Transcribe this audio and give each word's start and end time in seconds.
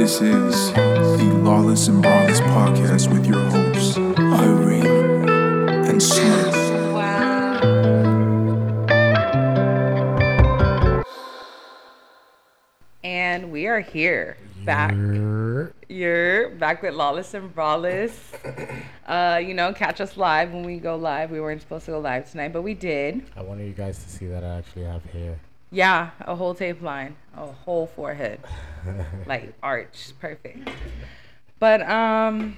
This 0.00 0.22
is 0.22 0.72
the 0.72 1.40
Lawless 1.42 1.88
and 1.88 2.02
Braless 2.02 2.40
podcast 2.40 3.12
with 3.12 3.26
your 3.26 3.38
hosts, 3.50 3.98
Irene 3.98 5.28
and 5.28 6.02
Smith. 6.02 6.54
And 13.04 13.52
we 13.52 13.66
are 13.66 13.80
here 13.80 14.38
back. 14.64 14.94
You're 15.90 16.48
back 16.48 16.80
with 16.80 16.94
Lawless 16.94 17.34
and 17.34 17.54
Braless. 17.54 18.14
Uh, 19.10 19.38
you 19.38 19.54
know, 19.54 19.72
catch 19.72 20.00
us 20.00 20.16
live 20.16 20.52
when 20.52 20.62
we 20.62 20.78
go 20.78 20.94
live. 20.94 21.32
We 21.32 21.40
weren't 21.40 21.60
supposed 21.60 21.84
to 21.86 21.90
go 21.90 21.98
live 21.98 22.30
tonight, 22.30 22.52
but 22.52 22.62
we 22.62 22.74
did. 22.74 23.24
I 23.36 23.42
wanted 23.42 23.66
you 23.66 23.72
guys 23.72 23.98
to 24.04 24.08
see 24.08 24.26
that 24.28 24.44
I 24.44 24.58
actually 24.58 24.84
have 24.84 25.04
hair. 25.06 25.36
Yeah, 25.70 26.10
a 26.20 26.34
whole 26.34 26.54
tape 26.54 26.82
line, 26.82 27.16
a 27.36 27.46
whole 27.46 27.86
forehead, 27.86 28.40
like 29.26 29.54
arch, 29.62 30.12
perfect. 30.20 30.68
But 31.60 31.82
um, 31.88 32.56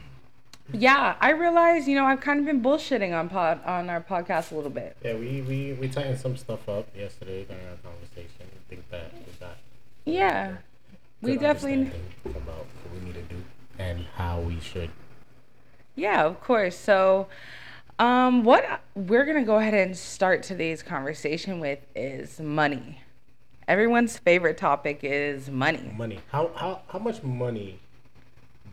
yeah, 0.73 1.17
I 1.20 1.30
realize 1.30 1.87
you 1.87 1.95
know 1.95 2.06
I've 2.06 2.20
kind 2.20 2.41
of 2.41 2.47
been 2.47 2.62
bullshitting 2.62 3.12
on 3.19 3.29
pod 3.29 3.61
on 3.67 3.91
our 3.91 4.01
podcast 4.01 4.51
a 4.53 4.55
little 4.55 4.70
bit. 4.70 4.97
Yeah, 5.05 5.15
we, 5.17 5.43
we, 5.43 5.73
we 5.75 5.89
tightened 5.89 6.20
some 6.20 6.37
stuff 6.37 6.67
up 6.69 6.89
yesterday 6.97 7.45
during 7.45 7.67
our 7.67 7.77
conversation. 7.83 8.47
I 8.47 8.69
think 8.70 8.89
that 8.91 9.12
we 9.12 9.33
got 9.39 9.56
Yeah, 10.06 10.56
we 11.20 11.37
definitely. 11.37 11.91
about 12.25 12.47
what 12.47 12.95
we 12.95 13.05
need 13.05 13.15
to 13.15 13.23
do 13.23 13.42
and 13.79 14.06
how 14.17 14.41
we 14.41 14.59
should. 14.61 14.91
Yeah, 15.97 16.25
of 16.25 16.41
course. 16.41 16.77
So, 16.79 17.27
um, 17.99 18.45
what 18.45 18.81
we're 18.95 19.25
gonna 19.25 19.45
go 19.45 19.57
ahead 19.57 19.75
and 19.75 19.97
start 19.97 20.43
today's 20.43 20.83
conversation 20.83 21.61
with 21.61 21.79
is 21.95 22.41
money. 22.41 23.01
Everyone's 23.69 24.19
favorite 24.19 24.59
topic 24.59 25.01
is 25.03 25.49
money. 25.49 25.93
Money. 25.97 26.19
How, 26.31 26.51
how, 26.55 26.83
how 26.89 26.99
much 26.99 27.23
money 27.23 27.79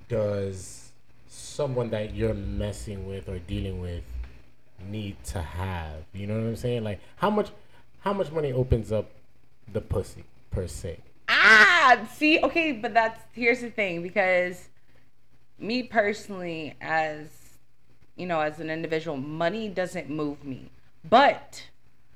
does 0.08 0.92
someone 1.28 1.90
that 1.92 2.16
you're 2.16 2.34
messing 2.34 3.08
with 3.08 3.30
or 3.30 3.40
dealing 3.40 3.80
with 3.80 4.04
need 4.88 5.24
to 5.26 5.42
have? 5.42 6.04
You 6.14 6.28
know 6.28 6.34
what 6.36 6.48
I'm 6.48 6.56
saying? 6.56 6.84
Like 6.84 7.00
how 7.18 7.30
much 7.30 7.52
how 8.00 8.14
much 8.14 8.32
money 8.32 8.52
opens 8.54 8.92
up 8.92 9.10
the 9.72 9.82
pussy 9.82 10.24
per 10.52 10.68
se? 10.68 11.00
Ah, 11.28 12.08
see, 12.14 12.40
okay, 12.42 12.72
but 12.72 12.94
that's 12.94 13.22
here's 13.34 13.62
the 13.62 13.70
thing 13.70 14.02
because 14.02 14.70
me 15.60 15.84
personally, 15.84 16.76
as 16.82 17.28
you 18.20 18.26
know, 18.26 18.42
as 18.42 18.60
an 18.60 18.70
individual, 18.70 19.16
money 19.16 19.70
doesn't 19.70 20.10
move 20.10 20.44
me, 20.44 20.70
but 21.10 21.68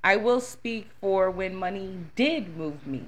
I 0.04 0.18
will 0.18 0.42
speak 0.42 0.90
for 1.00 1.32
when 1.32 1.56
money 1.56 1.98
did 2.16 2.58
move 2.58 2.86
me. 2.86 3.06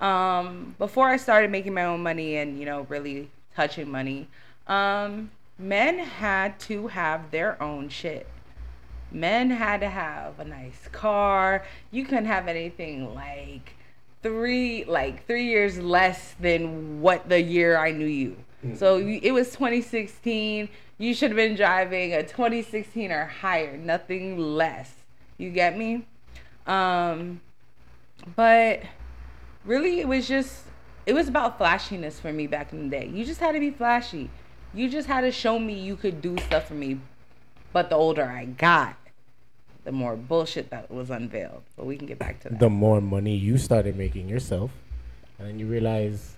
Um, 0.00 0.74
before 0.78 1.08
I 1.08 1.16
started 1.16 1.50
making 1.50 1.74
my 1.74 1.84
own 1.84 2.02
money 2.02 2.36
and 2.36 2.58
you 2.58 2.66
know 2.66 2.82
really 2.88 3.30
touching 3.56 3.90
money, 3.90 4.28
um, 4.66 5.30
men 5.58 5.98
had 5.98 6.58
to 6.60 6.88
have 6.88 7.30
their 7.30 7.60
own 7.62 7.88
shit. 7.88 8.26
Men 9.10 9.50
had 9.50 9.80
to 9.80 9.88
have 9.88 10.38
a 10.38 10.44
nice 10.44 10.88
car. 10.92 11.64
You 11.90 12.04
couldn't 12.04 12.26
have 12.26 12.48
anything 12.48 13.14
like 13.14 13.74
three 14.22 14.84
like 14.84 15.26
three 15.26 15.46
years 15.46 15.78
less 15.78 16.34
than 16.38 17.00
what 17.00 17.28
the 17.30 17.40
year 17.40 17.78
I 17.78 17.92
knew 17.92 18.06
you. 18.06 18.36
So 18.76 18.98
you, 18.98 19.20
it 19.22 19.32
was 19.32 19.48
2016. 19.52 20.68
You 21.00 21.14
should 21.14 21.30
have 21.30 21.36
been 21.36 21.56
driving 21.56 22.12
a 22.12 22.22
2016 22.22 23.10
or 23.10 23.24
higher, 23.24 23.78
nothing 23.78 24.36
less. 24.36 24.92
You 25.38 25.48
get 25.48 25.78
me? 25.78 26.04
Um, 26.66 27.40
but 28.36 28.82
really, 29.64 30.00
it 30.00 30.08
was 30.08 30.28
just 30.28 30.64
it 31.06 31.14
was 31.14 31.26
about 31.26 31.56
flashiness 31.56 32.20
for 32.20 32.34
me 32.34 32.46
back 32.46 32.74
in 32.74 32.90
the 32.90 32.98
day. 32.98 33.10
You 33.10 33.24
just 33.24 33.40
had 33.40 33.52
to 33.52 33.60
be 33.60 33.70
flashy. 33.70 34.28
You 34.74 34.90
just 34.90 35.08
had 35.08 35.22
to 35.22 35.32
show 35.32 35.58
me 35.58 35.72
you 35.72 35.96
could 35.96 36.20
do 36.20 36.36
stuff 36.36 36.68
for 36.68 36.74
me. 36.74 37.00
But 37.72 37.88
the 37.88 37.96
older 37.96 38.24
I 38.24 38.44
got, 38.44 38.94
the 39.84 39.92
more 39.92 40.16
bullshit 40.16 40.68
that 40.68 40.90
was 40.90 41.08
unveiled. 41.08 41.62
But 41.78 41.86
we 41.86 41.96
can 41.96 42.08
get 42.08 42.18
back 42.18 42.40
to 42.40 42.50
that. 42.50 42.58
the 42.60 42.68
more 42.68 43.00
money 43.00 43.34
you 43.34 43.56
started 43.56 43.96
making 43.96 44.28
yourself, 44.28 44.70
and 45.38 45.48
then 45.48 45.58
you 45.58 45.66
realize 45.66 46.36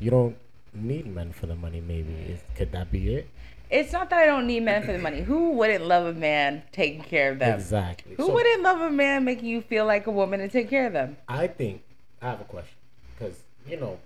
you 0.00 0.10
don't 0.10 0.36
need 0.74 1.06
men 1.06 1.32
for 1.32 1.46
the 1.46 1.56
money. 1.56 1.80
Maybe 1.80 2.38
could 2.54 2.72
that 2.72 2.92
be 2.92 3.14
it? 3.14 3.30
It's 3.72 3.90
not 3.90 4.10
that 4.10 4.18
I 4.18 4.26
don't 4.26 4.46
need 4.46 4.64
men 4.64 4.82
for 4.84 4.92
the 4.92 4.98
money. 4.98 5.22
Who 5.22 5.52
wouldn't 5.52 5.86
love 5.86 6.04
a 6.04 6.12
man 6.12 6.62
taking 6.72 7.02
care 7.02 7.32
of 7.32 7.38
them? 7.38 7.58
Exactly. 7.58 8.14
Who 8.16 8.26
So, 8.26 8.32
wouldn't 8.34 8.62
love 8.62 8.82
a 8.82 8.90
man 8.90 9.24
making 9.24 9.46
you 9.46 9.62
feel 9.62 9.86
like 9.86 10.06
a 10.06 10.10
woman 10.10 10.42
and 10.42 10.52
take 10.52 10.68
care 10.68 10.86
of 10.86 10.92
them? 10.92 11.16
I 11.26 11.46
think 11.46 11.82
I 12.20 12.28
have 12.28 12.40
a 12.42 12.44
question 12.44 12.76
because 13.14 13.40
you 13.66 13.78
know, 13.80 13.98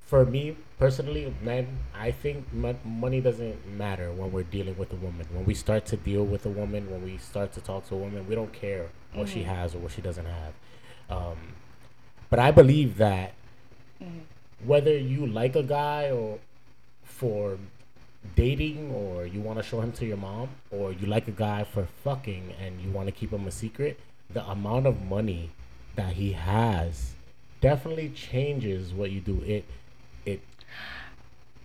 for 0.00 0.24
me 0.26 0.56
personally, 0.78 1.32
men, 1.40 1.78
I 1.94 2.10
think 2.10 2.46
money 2.52 3.20
doesn't 3.20 3.66
matter 3.68 4.10
when 4.10 4.32
we're 4.32 4.42
dealing 4.42 4.76
with 4.76 4.92
a 4.92 4.96
woman. 4.96 5.26
When 5.32 5.44
we 5.44 5.54
start 5.54 5.86
to 5.86 5.96
deal 5.96 6.24
with 6.24 6.44
a 6.46 6.50
woman, 6.50 6.90
when 6.90 7.04
we 7.04 7.18
start 7.18 7.52
to 7.52 7.60
talk 7.60 7.86
to 7.88 7.94
a 7.94 7.98
woman, 7.98 8.26
we 8.26 8.34
don't 8.34 8.52
care 8.52 8.86
what 9.14 9.28
she 9.28 9.44
has 9.44 9.74
or 9.74 9.78
what 9.78 9.92
she 9.92 10.00
doesn't 10.02 10.26
have. 10.26 10.52
Um, 11.10 11.38
but 12.28 12.40
I 12.40 12.50
believe 12.50 12.96
that 12.98 13.34
whether 14.64 14.96
you 14.96 15.26
like 15.26 15.56
a 15.56 15.62
guy 15.62 16.10
or 16.10 16.38
for 17.04 17.58
dating 18.34 18.90
or 18.90 19.26
you 19.26 19.40
want 19.40 19.58
to 19.58 19.62
show 19.62 19.80
him 19.80 19.92
to 19.92 20.04
your 20.04 20.16
mom 20.16 20.48
or 20.70 20.92
you 20.92 21.06
like 21.06 21.28
a 21.28 21.32
guy 21.32 21.64
for 21.64 21.86
fucking 22.04 22.52
and 22.60 22.80
you 22.80 22.90
want 22.90 23.06
to 23.06 23.12
keep 23.12 23.32
him 23.32 23.46
a 23.46 23.50
secret 23.50 23.98
the 24.30 24.44
amount 24.48 24.86
of 24.86 25.02
money 25.02 25.50
that 25.96 26.12
he 26.14 26.32
has 26.32 27.14
definitely 27.60 28.08
changes 28.10 28.92
what 28.92 29.10
you 29.10 29.20
do. 29.20 29.42
It 29.44 29.64
it 30.24 30.40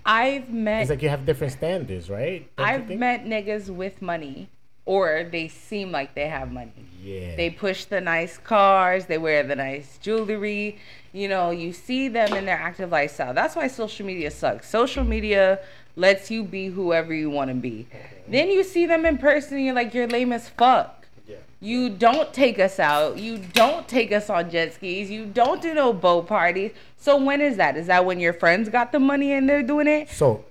I've 0.05 0.49
met 0.49 0.81
it's 0.81 0.89
like 0.89 1.01
you 1.01 1.09
have 1.09 1.25
different 1.25 1.53
standards 1.53 2.09
right? 2.09 2.49
Don't 2.57 2.67
I've 2.67 2.89
met 2.89 3.25
niggas 3.25 3.69
with 3.69 4.01
money, 4.01 4.49
or 4.85 5.23
they 5.31 5.47
seem 5.47 5.91
like 5.91 6.13
they 6.15 6.27
have 6.27 6.51
money. 6.51 6.71
yeah 7.01 7.35
They 7.35 7.49
push 7.49 7.85
the 7.85 8.01
nice 8.01 8.37
cars, 8.37 9.05
they 9.05 9.17
wear 9.17 9.43
the 9.43 9.55
nice 9.55 9.97
jewelry. 10.01 10.77
You 11.13 11.27
know, 11.29 11.51
you 11.51 11.73
see 11.73 12.07
them 12.09 12.33
in 12.33 12.45
their 12.45 12.57
active 12.59 12.89
lifestyle. 12.91 13.33
That's 13.33 13.55
why 13.55 13.67
social 13.67 14.05
media 14.05 14.31
sucks. 14.31 14.67
Social 14.69 15.03
media 15.03 15.59
lets 15.95 16.31
you 16.31 16.43
be 16.43 16.67
whoever 16.67 17.13
you 17.13 17.29
want 17.29 17.49
to 17.49 17.55
be. 17.55 17.87
Then 18.27 18.49
you 18.49 18.63
see 18.63 18.85
them 18.87 19.05
in 19.05 19.17
person 19.19 19.57
and 19.57 19.65
you're 19.65 19.75
like, 19.75 19.93
you're 19.93 20.07
lame 20.07 20.33
as 20.33 20.49
fuck. 20.49 21.05
yeah. 21.27 21.35
You 21.61 21.89
don't 21.89 22.33
take 22.33 22.57
us 22.57 22.79
out. 22.79 23.17
You 23.19 23.37
don't 23.37 23.87
take 23.87 24.11
us 24.11 24.29
on 24.29 24.49
jet 24.49 24.73
skis. 24.73 25.11
You 25.11 25.25
don't 25.25 25.61
do 25.61 25.73
no 25.75 25.93
boat 25.93 26.27
parties. 26.27 26.71
So 26.97 27.15
when 27.23 27.41
is 27.41 27.57
that? 27.57 27.77
Is 27.77 27.87
that 27.87 28.05
when 28.05 28.19
your 28.19 28.33
friends 28.33 28.67
got 28.69 28.91
the 28.91 28.99
money 28.99 29.33
and 29.33 29.47
they're 29.47 29.63
doing 29.63 29.87
it? 29.87 30.09
so 30.09 30.43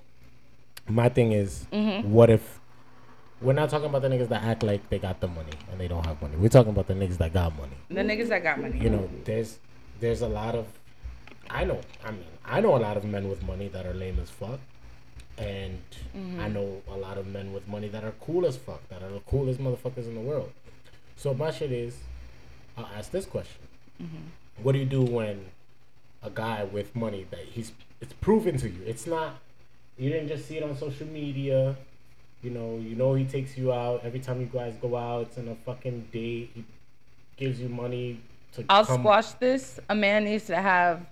my 0.88 1.08
thing 1.08 1.32
is 1.32 1.66
Mm-hmm. 1.72 2.12
what 2.12 2.30
if 2.30 2.60
we're 3.42 3.52
not 3.52 3.70
talking 3.70 3.86
about 3.86 4.02
the 4.02 4.08
niggas 4.08 4.28
that 4.28 4.42
act 4.42 4.62
like 4.62 4.88
they 4.88 4.98
got 4.98 5.20
the 5.20 5.28
money 5.28 5.52
and 5.70 5.80
they 5.80 5.88
don't 5.88 6.04
have 6.06 6.20
money 6.22 6.36
we're 6.36 6.48
talking 6.48 6.70
about 6.70 6.86
the 6.86 6.94
niggas 6.94 7.18
that 7.18 7.32
got 7.32 7.56
money 7.56 7.76
The 7.88 8.00
niggas 8.00 8.28
that 8.28 8.42
got 8.42 8.60
money. 8.60 8.78
you 8.78 8.90
know, 8.90 9.08
there's 9.24 9.58
there's 10.00 10.22
a 10.22 10.28
lot 10.28 10.54
of 10.54 10.66
I 11.50 11.64
know 11.64 11.80
I 12.04 12.10
mean 12.10 12.24
I 12.44 12.60
know 12.60 12.76
a 12.76 12.78
lot 12.78 12.96
of 12.96 13.04
men 13.04 13.28
with 13.28 13.42
money 13.42 13.68
that 13.68 13.86
are 13.86 13.94
lame 13.94 14.18
as 14.20 14.30
fuck. 14.30 14.60
And 15.38 15.80
mm-hmm. 16.14 16.40
I 16.40 16.48
know 16.48 16.82
a 16.88 16.96
lot 16.96 17.16
of 17.16 17.26
men 17.26 17.52
with 17.52 17.66
money 17.66 17.88
that 17.88 18.04
are 18.04 18.12
cool 18.20 18.44
as 18.44 18.56
fuck, 18.56 18.86
that 18.90 19.02
are 19.02 19.10
the 19.10 19.20
coolest 19.20 19.60
motherfuckers 19.60 20.06
in 20.06 20.14
the 20.14 20.20
world. 20.20 20.52
So 21.16 21.32
my 21.34 21.50
shit 21.50 21.72
is 21.72 21.96
I'll 22.76 22.88
ask 22.96 23.10
this 23.10 23.26
question. 23.26 23.62
Mm-hmm. 24.02 24.62
What 24.62 24.72
do 24.72 24.78
you 24.78 24.84
do 24.84 25.02
when 25.02 25.46
a 26.22 26.30
guy 26.30 26.64
with 26.64 26.94
money 26.94 27.26
that 27.30 27.40
he's 27.40 27.72
it's 28.00 28.12
proven 28.14 28.56
to 28.58 28.68
you. 28.68 28.82
It's 28.86 29.06
not 29.06 29.38
you 29.96 30.10
didn't 30.10 30.28
just 30.28 30.46
see 30.46 30.56
it 30.56 30.62
on 30.62 30.76
social 30.76 31.06
media. 31.06 31.76
You 32.42 32.50
know, 32.50 32.76
you 32.76 32.96
know 32.96 33.14
he 33.14 33.24
takes 33.24 33.56
you 33.56 33.72
out 33.72 34.00
every 34.04 34.18
time 34.18 34.40
you 34.40 34.46
guys 34.46 34.74
go 34.82 34.96
out. 34.96 35.22
It's 35.22 35.36
in 35.36 35.48
a 35.48 35.54
fucking 35.54 36.08
date. 36.12 36.50
He 36.54 36.64
gives 37.36 37.60
you 37.60 37.68
money 37.68 38.20
to 38.52 38.64
I'll 38.68 38.84
come 38.84 39.00
squash 39.00 39.32
this. 39.32 39.78
A 39.88 39.94
man 39.94 40.24
needs 40.24 40.46
to 40.46 40.56
have 40.56 41.06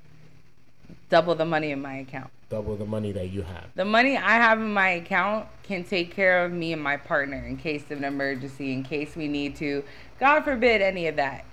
double 1.08 1.34
the 1.34 1.44
money 1.44 1.70
in 1.70 1.80
my 1.80 1.98
account. 1.98 2.30
double 2.48 2.76
the 2.76 2.84
money 2.84 3.12
that 3.12 3.30
you 3.30 3.42
have. 3.42 3.66
The 3.76 3.84
money 3.84 4.16
I 4.16 4.32
have 4.32 4.58
in 4.58 4.72
my 4.72 4.90
account 4.90 5.46
can 5.62 5.84
take 5.84 6.12
care 6.12 6.44
of 6.44 6.52
me 6.52 6.72
and 6.72 6.82
my 6.82 6.96
partner 6.96 7.38
in 7.46 7.56
case 7.56 7.84
of 7.90 7.98
an 7.98 8.04
emergency, 8.04 8.72
in 8.72 8.82
case 8.82 9.14
we 9.14 9.28
need 9.28 9.54
to. 9.56 9.84
God 10.18 10.40
forbid 10.42 10.82
any 10.82 11.06
of 11.06 11.16
that. 11.16 11.44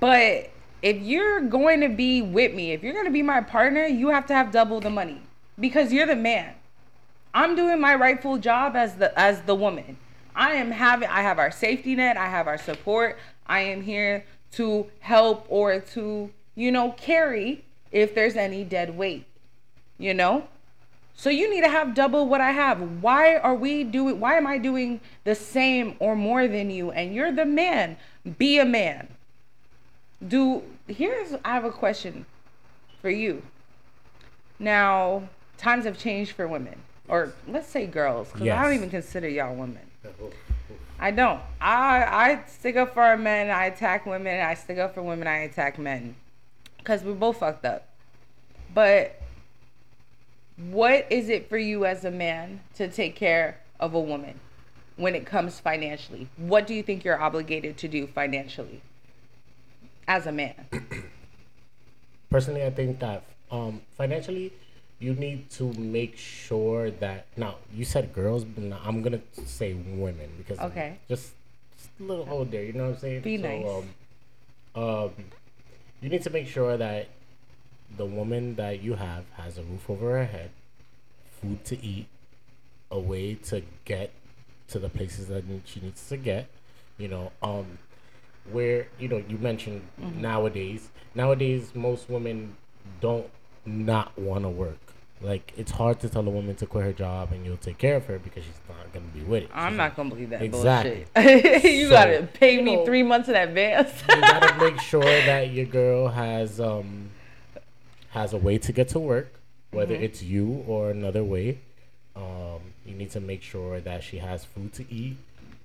But 0.00 0.50
if 0.82 1.00
you're 1.00 1.42
going 1.42 1.80
to 1.80 1.88
be 1.88 2.22
with 2.22 2.54
me, 2.54 2.72
if 2.72 2.82
you're 2.82 2.92
going 2.92 3.04
to 3.04 3.12
be 3.12 3.22
my 3.22 3.40
partner, 3.40 3.86
you 3.86 4.08
have 4.08 4.26
to 4.26 4.34
have 4.34 4.50
double 4.50 4.80
the 4.80 4.90
money 4.90 5.22
because 5.58 5.92
you're 5.92 6.06
the 6.06 6.16
man. 6.16 6.54
I'm 7.32 7.54
doing 7.54 7.80
my 7.80 7.94
rightful 7.94 8.38
job 8.38 8.74
as 8.76 8.96
the 8.96 9.16
as 9.18 9.42
the 9.42 9.54
woman. 9.54 9.96
I 10.34 10.52
am 10.52 10.70
having 10.70 11.08
I 11.08 11.22
have 11.22 11.38
our 11.38 11.50
safety 11.50 11.94
net, 11.94 12.16
I 12.16 12.26
have 12.26 12.46
our 12.46 12.58
support. 12.58 13.18
I 13.46 13.60
am 13.60 13.82
here 13.82 14.24
to 14.52 14.86
help 15.00 15.46
or 15.48 15.80
to, 15.80 16.30
you 16.54 16.72
know, 16.72 16.92
carry 16.92 17.64
if 17.92 18.14
there's 18.14 18.36
any 18.36 18.64
dead 18.64 18.96
weight. 18.96 19.26
You 19.98 20.14
know? 20.14 20.48
So 21.14 21.28
you 21.28 21.50
need 21.50 21.60
to 21.62 21.68
have 21.68 21.94
double 21.94 22.26
what 22.26 22.40
I 22.40 22.52
have. 22.52 23.02
Why 23.02 23.36
are 23.36 23.54
we 23.54 23.84
doing 23.84 24.18
why 24.18 24.36
am 24.36 24.46
I 24.46 24.58
doing 24.58 25.00
the 25.24 25.34
same 25.34 25.96
or 25.98 26.16
more 26.16 26.48
than 26.48 26.70
you 26.70 26.90
and 26.90 27.14
you're 27.14 27.32
the 27.32 27.44
man? 27.44 27.96
Be 28.38 28.58
a 28.58 28.64
man. 28.64 29.08
Do 30.26 30.62
here's 30.88 31.34
I 31.44 31.54
have 31.54 31.64
a 31.64 31.70
question. 31.70 32.26
for 33.00 33.10
you. 33.10 33.42
Now, 34.58 35.28
times 35.56 35.84
have 35.86 35.98
changed 35.98 36.32
for 36.32 36.46
women, 36.46 36.80
or 37.10 37.32
let's 37.48 37.68
say 37.68 37.86
girls, 37.86 38.30
because 38.32 38.48
I 38.48 38.62
don't 38.62 38.74
even 38.74 38.90
consider 38.90 39.28
y'all 39.28 39.54
women. 39.54 39.82
I 40.98 41.10
don't. 41.10 41.40
I 41.60 42.04
I 42.04 42.42
stick 42.46 42.76
up 42.76 42.94
for 42.94 43.16
men. 43.16 43.50
I 43.50 43.66
attack 43.66 44.06
women. 44.06 44.40
I 44.40 44.54
stick 44.54 44.78
up 44.78 44.94
for 44.94 45.02
women. 45.02 45.28
I 45.28 45.38
attack 45.38 45.78
men, 45.78 46.14
because 46.78 47.02
we're 47.02 47.14
both 47.14 47.38
fucked 47.38 47.64
up. 47.64 47.88
But 48.72 49.20
what 50.56 51.06
is 51.10 51.28
it 51.28 51.48
for 51.48 51.58
you 51.58 51.84
as 51.84 52.04
a 52.04 52.10
man 52.10 52.60
to 52.76 52.88
take 52.88 53.16
care 53.16 53.58
of 53.78 53.94
a 53.94 54.00
woman 54.00 54.40
when 54.96 55.14
it 55.14 55.26
comes 55.26 55.58
financially? 55.58 56.28
What 56.36 56.66
do 56.66 56.74
you 56.74 56.82
think 56.82 57.04
you're 57.04 57.20
obligated 57.20 57.76
to 57.78 57.88
do 57.88 58.06
financially 58.06 58.82
as 60.06 60.26
a 60.26 60.32
man? 60.32 60.66
personally 62.30 62.64
i 62.64 62.70
think 62.70 62.98
that 63.00 63.24
um 63.50 63.80
financially 63.96 64.52
you 65.00 65.14
need 65.14 65.48
to 65.50 65.72
make 65.74 66.16
sure 66.16 66.90
that 66.90 67.26
now 67.36 67.56
you 67.74 67.84
said 67.84 68.12
girls 68.12 68.44
but 68.44 68.62
now 68.62 68.78
i'm 68.84 69.02
gonna 69.02 69.20
say 69.46 69.72
women 69.74 70.28
because 70.38 70.58
Okay. 70.58 70.98
just, 71.08 71.32
just 71.76 71.88
a 71.98 72.02
little 72.02 72.28
older 72.30 72.62
you 72.62 72.72
know 72.74 72.88
what 72.88 72.94
i'm 72.94 72.98
saying 73.00 73.20
Be 73.22 73.36
nice. 73.38 73.66
um, 74.76 74.82
um 74.82 75.10
you 76.00 76.08
need 76.08 76.22
to 76.22 76.30
make 76.30 76.46
sure 76.46 76.76
that 76.76 77.08
the 77.96 78.04
woman 78.06 78.54
that 78.56 78.82
you 78.82 78.94
have 78.94 79.24
has 79.36 79.58
a 79.58 79.62
roof 79.62 79.88
over 79.90 80.12
her 80.18 80.26
head 80.26 80.50
food 81.40 81.64
to 81.64 81.84
eat 81.84 82.06
a 82.90 82.98
way 82.98 83.34
to 83.34 83.62
get 83.84 84.10
to 84.68 84.78
the 84.78 84.88
places 84.88 85.26
that 85.28 85.42
she 85.64 85.80
needs 85.80 86.06
to 86.08 86.16
get 86.16 86.46
you 86.98 87.08
know 87.08 87.32
um 87.42 87.78
where 88.52 88.86
you 88.98 89.08
know 89.08 89.22
you 89.28 89.38
mentioned 89.38 89.82
nowadays 90.16 90.88
nowadays 91.14 91.70
most 91.74 92.08
women 92.10 92.54
don't 93.00 93.28
not 93.66 94.16
want 94.18 94.42
to 94.44 94.48
work 94.48 94.78
like 95.22 95.52
it's 95.56 95.70
hard 95.70 96.00
to 96.00 96.08
tell 96.08 96.26
a 96.26 96.30
woman 96.30 96.54
to 96.56 96.66
quit 96.66 96.84
her 96.84 96.92
job 96.92 97.30
and 97.32 97.44
you'll 97.44 97.56
take 97.58 97.76
care 97.78 97.96
of 97.96 98.06
her 98.06 98.18
because 98.18 98.42
she's 98.44 98.60
not 98.68 98.92
gonna 98.92 99.04
be 99.14 99.20
with 99.20 99.42
it 99.44 99.50
I'm 99.52 99.72
She's 99.72 99.76
not 99.78 99.96
gonna 99.96 100.08
believe 100.08 100.30
that 100.30 100.42
Exactly. 100.42 101.04
bullshit. 101.14 101.64
you 101.64 101.84
So, 101.84 101.90
gotta 101.90 102.28
pay 102.32 102.54
you 102.56 102.62
me 102.62 102.76
know- 102.76 102.84
three 102.86 103.02
months 103.02 103.28
in 103.28 103.34
advance. 103.36 103.92
you 104.08 104.20
gotta 104.20 104.56
make 104.64 104.80
sure 104.80 105.02
that 105.02 105.50
your 105.50 105.66
girl 105.66 106.08
has 106.08 106.58
um 106.60 107.10
has 108.10 108.32
a 108.32 108.38
way 108.38 108.58
to 108.58 108.72
get 108.72 108.88
to 108.88 108.98
work, 108.98 109.34
whether 109.70 109.94
it's 109.94 110.22
you 110.22 110.64
or 110.66 110.90
another 110.90 111.22
way. 111.22 111.58
Um, 112.16 112.60
you 112.84 112.94
need 112.94 113.10
to 113.12 113.20
make 113.20 113.40
sure 113.42 113.78
that 113.80 114.02
she 114.02 114.18
has 114.18 114.44
food 114.44 114.72
to 114.74 114.84
eat, 114.92 115.16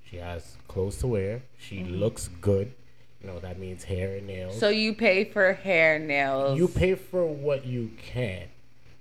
she 0.09 0.17
has 0.17 0.55
clothes 0.67 0.97
to 0.97 1.07
wear, 1.07 1.41
she 1.57 1.83
looks 1.83 2.29
good. 2.41 2.71
You 3.21 3.27
know 3.31 3.39
that 3.39 3.57
means 3.57 3.85
hair 3.85 4.15
and 4.17 4.27
nails. 4.27 4.59
so 4.59 4.69
you 4.69 4.93
pay 4.93 5.23
for 5.23 5.53
hair, 5.53 5.97
nails. 5.97 6.57
you 6.59 6.67
pay 6.67 6.93
for 6.93 7.25
what 7.25 7.65
you 7.65 7.91
can. 7.97 8.43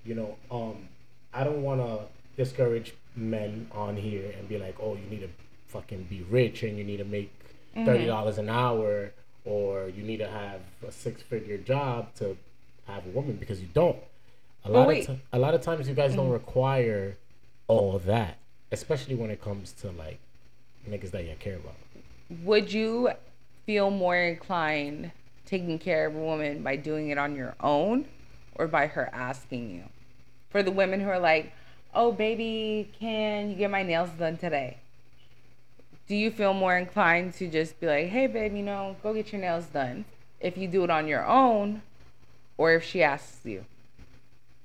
You 0.05 0.15
know, 0.15 0.37
um, 0.51 0.89
I 1.33 1.45
don't 1.45 1.63
want 1.63 1.81
to 1.81 2.01
discourage 2.37 2.95
men 3.17 3.69
on 3.73 3.97
here 3.97 4.35
and 4.37 4.49
be 4.49 4.59
like, 4.59 4.77
oh, 4.81 4.95
you 4.95 5.09
need 5.09 5.21
to 5.21 5.29
fucking 5.69 6.05
be 6.05 6.23
rich 6.31 6.63
and 6.63 6.79
you 6.79 6.85
need 6.85 6.99
to 6.99 7.05
make 7.05 7.33
thirty 7.75 8.07
dollars 8.07 8.39
an 8.39 8.49
hour 8.49 9.13
or 9.45 9.89
you 9.89 10.03
need 10.03 10.19
to 10.19 10.29
have 10.29 10.61
a 10.87 10.93
six-figure 10.93 11.59
job 11.59 12.15
to 12.15 12.37
have 12.87 13.05
a 13.07 13.11
woman 13.11 13.37
because 13.37 13.61
you 13.61 13.69
don't. 13.75 13.99
A 14.65 14.71
lot 14.71 14.89
wait. 14.89 15.09
of 15.09 15.17
ti- 15.17 15.23
a 15.33 15.39
lot 15.39 15.55
of 15.55 15.61
times 15.61 15.89
you 15.89 15.95
guys 15.95 16.15
don't 16.15 16.31
require 16.31 17.17
all 17.69 17.99
that, 18.01 18.39
especially 18.73 19.15
when 19.15 19.31
it 19.31 19.43
comes 19.43 19.73
to 19.73 19.91
like 19.91 20.19
niggas 20.89 21.11
that 21.11 21.25
you 21.25 21.35
care 21.39 21.57
about. 21.57 21.75
Would 22.43 22.73
you 22.73 23.11
feel 23.67 23.91
more 23.91 24.17
inclined 24.17 25.13
taking 25.45 25.79
care 25.79 26.07
of 26.07 26.17
a 26.17 26.19
woman 26.19 26.63
by 26.63 26.77
doing 26.77 27.11
it 27.11 27.19
on 27.19 27.37
your 27.37 27.55
own 27.61 28.07
or 28.55 28.67
by 28.67 28.87
her 28.87 29.11
asking 29.13 29.71
you? 29.71 29.85
For 30.55 30.63
the 30.63 30.71
women 30.71 31.01
who 31.01 31.09
are 31.09 31.19
like, 31.19 31.51
oh, 31.97 32.13
baby, 32.13 32.89
can 33.01 33.51
you 33.51 33.57
get 33.57 33.73
my 33.73 33.83
nails 33.83 34.11
done 34.11 34.37
today? 34.37 34.77
Do 36.07 36.15
you 36.15 36.31
feel 36.31 36.55
more 36.55 36.77
inclined 36.77 37.35
to 37.39 37.49
just 37.49 37.81
be 37.81 37.89
like, 37.89 38.07
hey, 38.07 38.29
babe, 38.29 38.55
you 38.55 38.63
know, 38.63 38.95
go 39.03 39.13
get 39.13 39.33
your 39.33 39.41
nails 39.41 39.67
done 39.67 40.05
if 40.39 40.57
you 40.57 40.69
do 40.69 40.85
it 40.85 40.91
on 40.91 41.09
your 41.09 41.27
own 41.27 41.83
or 42.57 42.71
if 42.73 42.85
she 42.85 43.03
asks 43.03 43.45
you? 43.45 43.65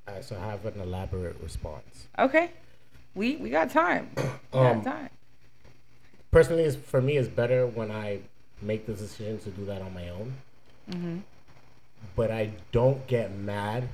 Uh, 0.08 0.22
so 0.22 0.38
I 0.40 0.46
have 0.52 0.64
an 0.68 0.80
elaborate 0.80 1.38
response. 1.42 2.06
Okay. 2.20 2.52
We, 3.16 3.38
we 3.38 3.50
got 3.50 3.72
time. 3.72 4.12
We 4.54 4.60
Um, 4.60 4.82
got 4.84 4.94
time. 4.94 5.10
personally 6.30 6.70
for 6.70 7.02
me 7.02 7.18
it's 7.18 7.28
better 7.28 7.66
when 7.66 7.90
I 7.90 8.20
make 8.62 8.86
the 8.86 8.94
decision 8.94 9.40
to 9.40 9.50
do 9.50 9.66
that 9.66 9.82
on 9.82 9.96
my 9.96 10.10
own. 10.10 10.34
Mhm. 10.92 11.22
But 12.16 12.30
I 12.30 12.52
don't 12.72 13.08
get 13.08 13.36
mad 13.36 13.88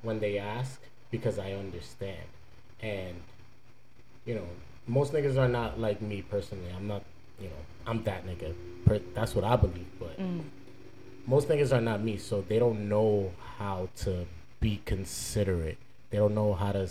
when 0.00 0.18
they 0.20 0.38
ask 0.38 0.80
because 1.12 1.38
I 1.38 1.52
understand. 1.52 2.26
And 2.80 3.14
you 4.24 4.34
know, 4.34 4.46
most 4.88 5.12
niggas 5.12 5.36
are 5.36 5.48
not 5.48 5.78
like 5.78 6.02
me 6.02 6.22
personally. 6.22 6.72
I'm 6.74 6.88
not, 6.88 7.04
you 7.40 7.46
know, 7.46 7.54
I'm 7.86 8.02
that 8.04 8.26
nigga. 8.26 8.54
That's 9.14 9.36
what 9.36 9.44
I 9.44 9.54
believe, 9.54 9.86
but 10.00 10.18
mm. 10.18 10.42
most 11.26 11.48
niggas 11.48 11.72
are 11.72 11.80
not 11.80 12.02
me, 12.02 12.16
so 12.16 12.44
they 12.48 12.58
don't 12.58 12.88
know 12.88 13.32
how 13.58 13.88
to 13.98 14.26
be 14.60 14.80
considerate. 14.84 15.78
They 16.10 16.18
don't 16.18 16.34
know 16.34 16.54
how 16.54 16.72
to 16.72 16.90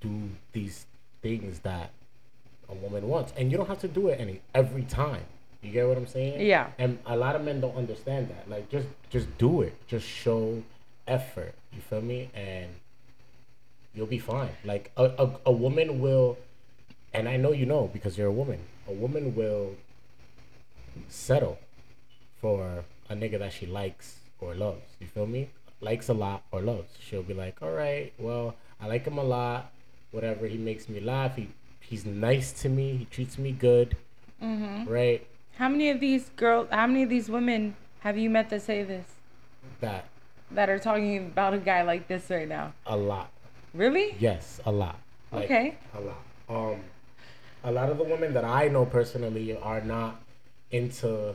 do 0.00 0.30
these 0.52 0.86
things 1.22 1.60
that 1.60 1.90
a 2.68 2.74
woman 2.74 3.08
wants, 3.08 3.32
and 3.36 3.50
you 3.50 3.58
don't 3.58 3.68
have 3.68 3.80
to 3.80 3.88
do 3.88 4.08
it 4.08 4.20
any 4.20 4.40
every 4.54 4.82
time. 4.82 5.24
You 5.62 5.72
get 5.72 5.88
what 5.88 5.96
I'm 5.96 6.06
saying? 6.06 6.46
Yeah. 6.46 6.68
And 6.78 6.98
a 7.04 7.16
lot 7.16 7.34
of 7.34 7.42
men 7.42 7.60
don't 7.60 7.76
understand 7.76 8.30
that. 8.30 8.48
Like, 8.48 8.68
just 8.70 8.86
just 9.10 9.26
do 9.38 9.62
it. 9.62 9.74
Just 9.86 10.06
show 10.06 10.62
effort. 11.06 11.54
You 11.72 11.80
feel 11.80 12.02
me? 12.02 12.30
And 12.34 12.68
you'll 13.94 14.06
be 14.06 14.18
fine. 14.18 14.50
Like 14.64 14.90
a, 14.96 15.04
a, 15.04 15.30
a 15.46 15.52
woman 15.52 16.00
will, 16.00 16.38
and 17.12 17.28
I 17.28 17.36
know 17.36 17.52
you 17.52 17.66
know 17.66 17.88
because 17.92 18.16
you're 18.18 18.28
a 18.28 18.32
woman. 18.32 18.60
A 18.88 18.92
woman 18.92 19.34
will 19.34 19.74
settle 21.08 21.58
for 22.40 22.84
a 23.08 23.14
nigga 23.14 23.38
that 23.38 23.52
she 23.52 23.66
likes 23.66 24.16
or 24.40 24.54
loves. 24.54 24.82
You 25.00 25.06
feel 25.06 25.26
me? 25.26 25.50
Likes 25.80 26.08
a 26.08 26.14
lot 26.14 26.42
or 26.50 26.60
loves. 26.60 26.96
She'll 27.00 27.22
be 27.22 27.34
like, 27.34 27.60
all 27.62 27.70
right, 27.72 28.12
well, 28.18 28.54
I 28.80 28.86
like 28.86 29.04
him 29.06 29.18
a 29.18 29.24
lot. 29.24 29.70
Whatever, 30.10 30.46
he 30.46 30.56
makes 30.58 30.88
me 30.88 31.00
laugh. 31.00 31.36
He 31.36 31.48
he's 31.80 32.04
nice 32.04 32.52
to 32.62 32.68
me. 32.68 32.96
He 32.96 33.04
treats 33.04 33.38
me 33.38 33.52
good. 33.52 33.96
Mm-hmm. 34.42 34.88
Right? 34.90 35.26
How 35.56 35.68
many 35.68 35.90
of 35.90 36.00
these 36.00 36.30
girls, 36.36 36.68
how 36.70 36.86
many 36.86 37.02
of 37.02 37.08
these 37.08 37.28
women 37.28 37.74
have 38.00 38.16
you 38.16 38.30
met 38.30 38.48
that 38.50 38.62
say 38.62 38.84
this? 38.84 39.06
That 39.80 40.04
That 40.52 40.68
are 40.70 40.78
talking 40.78 41.18
about 41.18 41.54
a 41.54 41.58
guy 41.58 41.82
like 41.82 42.08
this 42.08 42.30
right 42.30 42.48
now? 42.48 42.72
a 42.86 42.96
lot. 42.96 43.30
Really? 43.74 44.16
Yes, 44.18 44.60
a 44.66 44.72
lot. 44.72 44.98
Okay. 45.32 45.76
A 45.94 46.00
lot. 46.00 46.18
Um, 46.48 46.80
a 47.64 47.70
lot 47.72 47.90
of 47.90 47.98
the 47.98 48.04
women 48.04 48.32
that 48.34 48.44
I 48.44 48.68
know 48.68 48.86
personally 48.86 49.56
are 49.56 49.80
not 49.80 50.20
into 50.70 51.34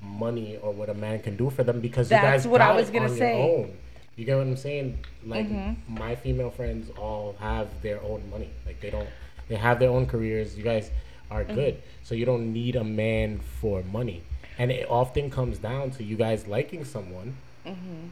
money 0.00 0.56
or 0.62 0.72
what 0.72 0.88
a 0.88 0.94
man 0.94 1.20
can 1.20 1.36
do 1.36 1.50
for 1.50 1.64
them 1.64 1.80
because 1.80 2.08
That's 2.08 2.22
you 2.22 2.30
guys 2.30 2.46
what 2.46 2.60
I 2.60 2.74
was 2.74 2.88
gonna 2.90 3.04
on 3.06 3.10
your 3.10 3.18
say. 3.18 3.42
own. 3.42 3.76
You 4.16 4.24
get 4.24 4.36
what 4.36 4.46
I'm 4.46 4.56
saying? 4.56 4.98
Like 5.26 5.46
Mm-hmm. 5.48 5.98
my 5.98 6.14
female 6.16 6.50
friends 6.50 6.90
all 6.98 7.36
have 7.40 7.68
their 7.82 8.02
own 8.02 8.28
money. 8.30 8.50
Like 8.66 8.80
they 8.80 8.90
don't. 8.90 9.08
They 9.48 9.56
have 9.56 9.78
their 9.78 9.90
own 9.90 10.06
careers. 10.06 10.56
You 10.56 10.62
guys 10.64 10.90
are 11.30 11.44
Mm-hmm. 11.44 11.54
good, 11.54 11.82
so 12.04 12.14
you 12.14 12.24
don't 12.24 12.52
need 12.52 12.76
a 12.76 12.84
man 12.84 13.40
for 13.60 13.82
money. 13.82 14.22
And 14.58 14.70
it 14.72 14.88
often 14.90 15.30
comes 15.30 15.58
down 15.58 15.90
to 15.92 16.04
you 16.04 16.16
guys 16.16 16.46
liking 16.46 16.84
someone 16.84 17.36
Mm-hmm. 17.66 18.08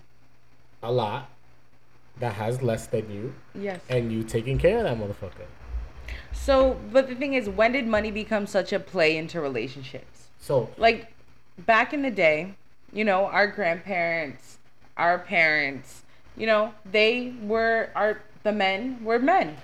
a 0.83 0.93
lot 0.93 1.31
that 2.19 2.35
has 2.35 2.63
less 2.63 2.87
than 2.87 3.11
you, 3.11 3.35
Yes. 3.55 3.81
and 3.89 4.11
you 4.13 4.23
taking 4.23 4.59
care 4.59 4.79
of 4.79 4.85
that 4.85 4.97
motherfucker. 4.99 5.47
So, 6.33 6.77
but 6.93 7.09
the 7.09 7.15
thing 7.15 7.35
is, 7.35 7.49
when 7.49 7.73
did 7.73 7.87
money 7.87 8.11
become 8.11 8.47
such 8.47 8.73
a 8.73 8.79
play 8.81 9.17
into 9.17 9.41
relationships? 9.41 10.29
So 10.41 10.71
Like 10.77 11.13
back 11.59 11.93
in 11.93 12.03
the 12.03 12.11
day, 12.11 12.55
you 12.93 13.05
know, 13.05 13.27
our 13.27 13.47
grandparents, 13.49 14.59
our 14.97 15.19
parents, 15.19 16.03
you 16.37 16.47
know, 16.47 16.73
they 16.91 17.35
were 17.43 17.91
our 17.95 18.21
the 18.43 18.53
men 18.53 19.03
were 19.03 19.19
men. 19.19 19.57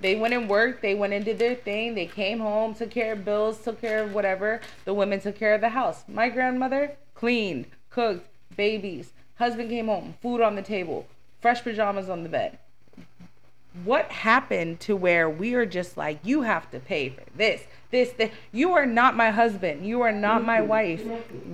They 0.00 0.14
went 0.14 0.34
and 0.34 0.48
worked, 0.48 0.82
they 0.82 0.94
went 0.94 1.12
and 1.12 1.24
did 1.24 1.38
their 1.38 1.54
thing, 1.56 1.94
they 1.94 2.06
came 2.06 2.38
home, 2.38 2.74
took 2.74 2.90
care 2.90 3.14
of 3.14 3.24
bills, 3.24 3.58
took 3.58 3.80
care 3.80 4.04
of 4.04 4.14
whatever. 4.14 4.60
The 4.84 4.94
women 4.94 5.20
took 5.20 5.36
care 5.38 5.54
of 5.54 5.60
the 5.60 5.70
house. 5.70 6.04
My 6.06 6.28
grandmother 6.28 6.92
cleaned, 7.14 7.66
cooked, 7.90 8.28
babies. 8.56 9.12
Husband 9.36 9.70
came 9.70 9.86
home, 9.86 10.14
food 10.20 10.40
on 10.40 10.54
the 10.56 10.62
table, 10.62 11.06
fresh 11.40 11.62
pajamas 11.62 12.08
on 12.08 12.22
the 12.22 12.28
bed. 12.28 12.58
What 13.84 14.10
happened 14.10 14.80
to 14.80 14.96
where 14.96 15.30
we 15.30 15.54
are 15.54 15.66
just 15.66 15.96
like 15.96 16.18
you 16.24 16.42
have 16.42 16.70
to 16.72 16.80
pay 16.80 17.10
for 17.10 17.22
this 17.36 17.62
this 17.90 18.10
this 18.12 18.30
you 18.50 18.72
are 18.72 18.86
not 18.86 19.16
my 19.16 19.30
husband 19.30 19.86
you 19.86 20.00
are 20.00 20.10
not 20.12 20.44
my 20.44 20.60
wife. 20.60 21.02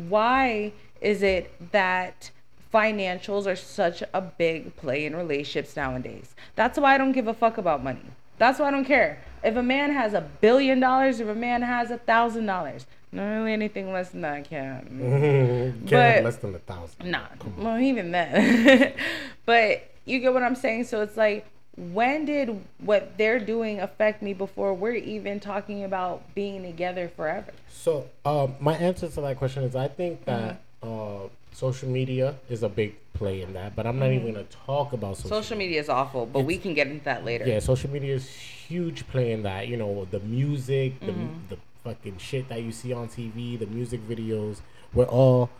Why 0.09 0.73
is 1.01 1.23
it 1.23 1.53
that 1.73 2.31
financials 2.73 3.47
are 3.47 3.57
such 3.57 4.03
a 4.15 4.21
big 4.23 4.75
play 4.77 5.05
in 5.05 5.15
relationships 5.15 5.77
nowadays? 5.77 6.35
That's 6.57 6.79
why 6.79 6.95
i 6.95 6.99
don't 6.99 7.13
give 7.13 7.29
a 7.29 7.35
fuck 7.35 7.59
about 7.59 7.85
money. 7.85 8.01
That's 8.39 8.59
why 8.59 8.69
i 8.69 8.71
don't 8.71 8.87
care. 8.87 9.23
If 9.43 9.57
a 9.57 9.63
man 9.63 9.93
has 9.93 10.15
a 10.15 10.23
billion 10.41 10.81
dollars, 10.81 11.21
if 11.21 11.29
a 11.29 11.35
man 11.35 11.61
has 11.61 11.91
a 11.91 11.99
thousand 11.99 12.47
dollars, 12.47 12.87
not 13.13 13.27
really 13.29 13.53
anything 13.53 13.93
less 13.93 14.09
than 14.11 14.23
that 14.23 14.49
can't. 14.49 14.89
Can't 14.99 15.91
But- 15.91 15.91
have 15.91 16.25
less 16.25 16.37
than 16.37 16.55
a 16.55 16.59
thousand. 16.61 17.11
Nah, 17.11 17.27
well, 17.59 17.79
even 17.79 18.13
then. 18.13 18.95
but 19.47 19.91
you 20.05 20.19
get 20.21 20.33
what 20.35 20.43
I'm 20.43 20.55
saying? 20.57 20.85
So 20.85 21.03
it's 21.03 21.17
like, 21.17 21.47
when 21.77 22.25
did 22.25 22.61
what 22.79 23.19
they're 23.19 23.41
doing 23.41 23.81
affect 23.81 24.23
me 24.23 24.33
before 24.33 24.75
we're 24.75 24.95
even 24.95 25.41
talking 25.41 25.83
about 25.85 26.35
being 26.35 26.63
together 26.63 27.11
forever? 27.17 27.53
So, 27.69 28.09
um, 28.25 28.55
my 28.61 28.75
answer 28.75 29.09
to 29.09 29.21
that 29.23 29.39
question 29.39 29.65
is 29.65 29.75
I 29.77 29.89
think 29.89 30.25
that 30.27 30.61
Mm-hmm. 30.83 31.25
uh, 31.25 31.29
social 31.53 31.89
media 31.89 32.35
is 32.51 32.63
a 32.63 32.69
big 32.69 32.95
play 33.15 33.43
in 33.43 33.53
that, 33.55 33.75
but 33.77 33.87
I'm 33.87 33.99
not 33.99 34.11
even 34.13 34.33
going 34.33 34.47
to 34.47 34.57
talk 34.67 34.93
about 34.93 35.17
social, 35.17 35.31
Mm-hmm. 35.31 35.43
Social 35.43 35.57
media 35.59 35.81
is 35.81 35.89
awful, 35.89 36.27
but 36.27 36.41
we 36.41 36.59
can 36.59 36.75
get 36.75 36.87
into 36.89 37.05
that 37.05 37.25
later. 37.25 37.45
Yeah, 37.47 37.59
social 37.61 37.91
media 37.91 38.15
is 38.15 38.29
huge 38.29 39.07
play 39.09 39.33
in 39.33 39.43
that. 39.45 39.67
You 39.69 39.77
know, 39.77 40.07
the 40.11 40.21
music, 40.21 41.01
the 41.01 41.13
Mm-hmm. 41.13 41.49
the 41.49 41.57
fucking 41.85 42.17
shit 42.19 42.49
that 42.49 42.63
you 42.63 42.73
see 42.73 42.93
on 42.93 43.09
TV, 43.09 43.59
the 43.59 43.67
music 43.67 44.01
videos. 44.09 44.61
We're 44.95 45.05
all, 45.05 45.51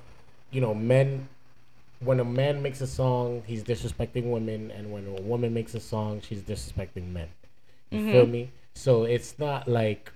you 0.51 0.61
know, 0.61 0.75
men. 0.75 1.29
When 2.05 2.21
a 2.21 2.25
man 2.25 2.63
makes 2.63 2.81
a 2.81 2.87
song, 2.87 3.43
he's 3.47 3.63
disrespecting 3.65 4.25
women, 4.25 4.71
and 4.71 4.93
when 4.93 5.07
a 5.07 5.23
woman 5.23 5.55
makes 5.55 5.75
a 5.75 5.81
song, 5.81 6.21
she's 6.21 6.43
disrespecting 6.43 7.13
men. 7.13 7.29
You 7.91 8.01
Mm-hmm. 8.01 8.11
feel 8.11 8.27
me? 8.27 8.51
So 8.75 9.05
it's 9.05 9.39
not 9.39 9.69
like 9.69 10.13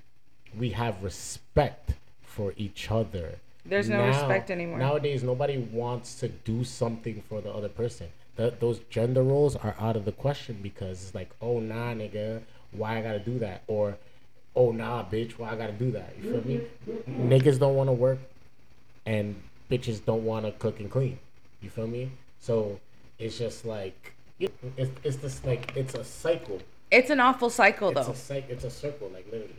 we 0.59 0.71
have 0.71 1.03
respect 1.03 1.95
for 2.23 2.53
each 2.57 2.91
other. 2.91 3.37
There's 3.65 3.89
no 3.89 4.07
respect 4.07 4.51
anymore. 4.51 4.79
Nowadays, 4.79 5.23
nobody 5.23 5.59
wants 5.59 6.19
to 6.21 6.29
do 6.29 6.65
something 6.65 7.23
for 7.29 7.41
the 7.41 7.51
other 7.53 7.69
person. 7.69 8.09
Th 8.37 8.53
those 8.61 8.79
gender 8.91 9.23
roles 9.23 9.57
are 9.57 9.75
out 9.79 9.97
of 9.97 10.05
the 10.05 10.13
question 10.13 10.59
because 10.63 11.03
it's 11.03 11.15
like, 11.15 11.31
oh 11.41 11.59
nah, 11.61 11.93
nigga, 11.95 12.43
why 12.73 12.99
I 12.99 13.03
gotta 13.03 13.19
do 13.33 13.39
that? 13.39 13.63
Or, 13.67 13.97
oh 14.55 14.73
nah, 14.73 15.05
bitch, 15.05 15.33
why 15.39 15.51
I 15.51 15.57
gotta 15.57 15.73
do 15.85 15.91
that? 15.93 16.11
You 16.21 16.33
feel 16.33 16.45
me? 16.45 16.61
Niggas 17.33 17.59
don't 17.59 17.77
want 17.77 17.89
to 17.89 17.93
work, 18.07 18.19
and 19.07 19.27
bitches 19.71 20.05
don't 20.05 20.25
want 20.25 20.45
to 20.47 20.53
cook 20.53 20.81
and 20.81 20.91
clean. 20.91 21.19
You 21.61 21.71
feel 21.71 21.87
me? 21.87 22.11
So 22.41 22.79
it's 23.19 23.39
just 23.39 23.65
like 23.65 24.15
it's 24.39 24.93
it's 25.03 25.17
just 25.17 25.45
like 25.45 25.77
it's 25.77 25.95
a 25.95 26.05
cycle. 26.05 26.61
It's 26.91 27.11
an 27.11 27.21
awful 27.21 27.51
cycle, 27.51 27.93
though. 27.93 28.01
It's 28.01 28.09
a 28.09 28.15
cycle. 28.15 28.51
It's 28.51 28.65
a 28.65 28.71
circle, 28.71 29.11
like 29.13 29.27
literally. 29.27 29.55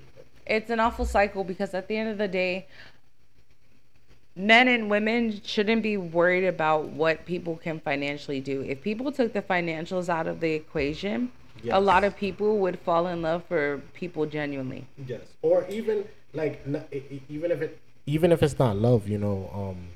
it's 0.46 0.70
an 0.70 0.80
awful 0.80 1.06
cycle 1.06 1.44
because 1.44 1.74
at 1.74 1.88
the 1.88 1.96
end 1.98 2.10
of 2.10 2.18
the 2.18 2.28
day 2.28 2.68
men 4.36 4.68
and 4.68 4.90
women 4.90 5.42
shouldn't 5.44 5.84
be 5.84 5.98
worried 5.98 6.46
about 6.46 6.86
what 6.86 7.26
people 7.26 7.58
can 7.58 7.80
financially 7.80 8.40
do 8.40 8.62
if 8.62 8.82
people 8.82 9.12
took 9.12 9.34
the 9.34 9.42
financials 9.42 10.08
out 10.08 10.28
of 10.28 10.40
the 10.40 10.54
equation 10.54 11.30
a 11.72 11.82
lot 11.82 12.04
of 12.06 12.16
people 12.16 12.58
would 12.58 12.80
fall 12.80 13.08
in 13.08 13.22
love 13.22 13.44
for 13.46 13.82
people 13.94 14.26
genuinely 14.26 14.88
Yes. 15.06 15.22
Or 15.42 15.66
even 15.68 16.06
like 16.34 16.66
even 17.28 17.52
if 17.52 17.62
it 17.62 17.80
even 18.06 18.32
if 18.32 18.42
it's 18.42 18.58
not 18.58 18.76
love, 18.78 19.08
you 19.08 19.18
know, 19.18 19.50
um 19.54 19.90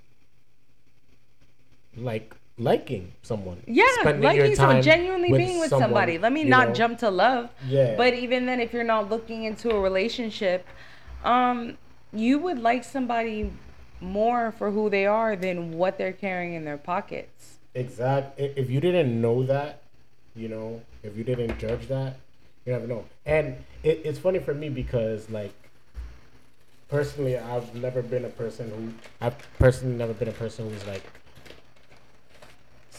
like 1.98 2.34
liking 2.58 3.12
someone. 3.24 3.62
yeah 3.66 3.84
spending 4.02 4.24
like 4.24 4.36
your 4.38 4.46
you 4.46 4.56
so 4.56 4.80
genuinely 4.82 5.32
with 5.32 5.40
being 5.40 5.60
with 5.60 5.70
someone, 5.70 5.90
somebody 5.90 6.18
let 6.20 6.32
me 6.32 6.44
not 6.44 6.68
know? 6.70 6.74
jump 6.76 7.00
to 7.00 7.10
love 7.10 7.50
Yeah. 7.68 7.96
but 7.98 8.14
even 8.14 8.46
then 8.46 8.60
if 8.60 8.74
you're 8.74 8.84
not 8.84 9.10
looking 9.10 9.44
into 9.46 9.72
a 9.72 9.80
relationship 9.80 10.66
um 11.24 11.78
you 12.14 12.38
would 12.38 12.60
like 12.60 12.84
somebody 12.84 13.52
more 14.02 14.52
for 14.52 14.70
who 14.70 14.90
they 14.90 15.06
are 15.08 15.36
than 15.36 15.72
what 15.78 15.98
they're 15.98 16.14
carrying 16.14 16.54
in 16.54 16.64
their 16.66 16.78
pockets 16.78 17.58
Exact. 17.76 18.40
i- 18.40 18.54
If 18.56 18.70
you 18.70 18.80
didn't 18.80 19.20
know 19.20 19.42
that, 19.44 19.82
you 20.36 20.48
know, 20.48 20.82
if 21.02 21.18
you 21.18 21.24
didn't 21.24 21.58
judge 21.58 21.88
that, 21.88 22.18
you 22.66 22.74
never 22.74 22.86
know. 22.86 23.06
And 23.26 23.56
it, 23.82 24.02
it's 24.06 24.20
funny 24.20 24.38
for 24.38 24.54
me 24.54 24.70
because, 24.70 25.28
like, 25.32 25.54
personally, 26.88 27.36
I've 27.38 27.74
never 27.74 28.04
been 28.04 28.26
a 28.26 28.30
person 28.30 28.70
who 28.70 28.94
I've 29.26 29.36
personally 29.58 29.96
never 29.96 30.14
been 30.14 30.28
a 30.28 30.34
person 30.34 30.70
who's 30.70 30.86
like. 30.86 31.02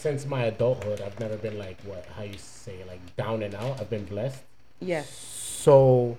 Since 0.04 0.26
my 0.26 0.42
adulthood, 0.44 1.00
I've 1.00 1.18
never 1.18 1.38
been 1.38 1.56
like 1.58 1.78
what 1.86 2.04
how 2.14 2.24
you 2.24 2.36
say 2.36 2.84
like 2.86 3.00
down 3.16 3.42
and 3.42 3.54
out. 3.54 3.80
I've 3.80 3.88
been 3.88 4.04
blessed. 4.04 4.42
yes 4.78 5.08
So, 5.64 6.18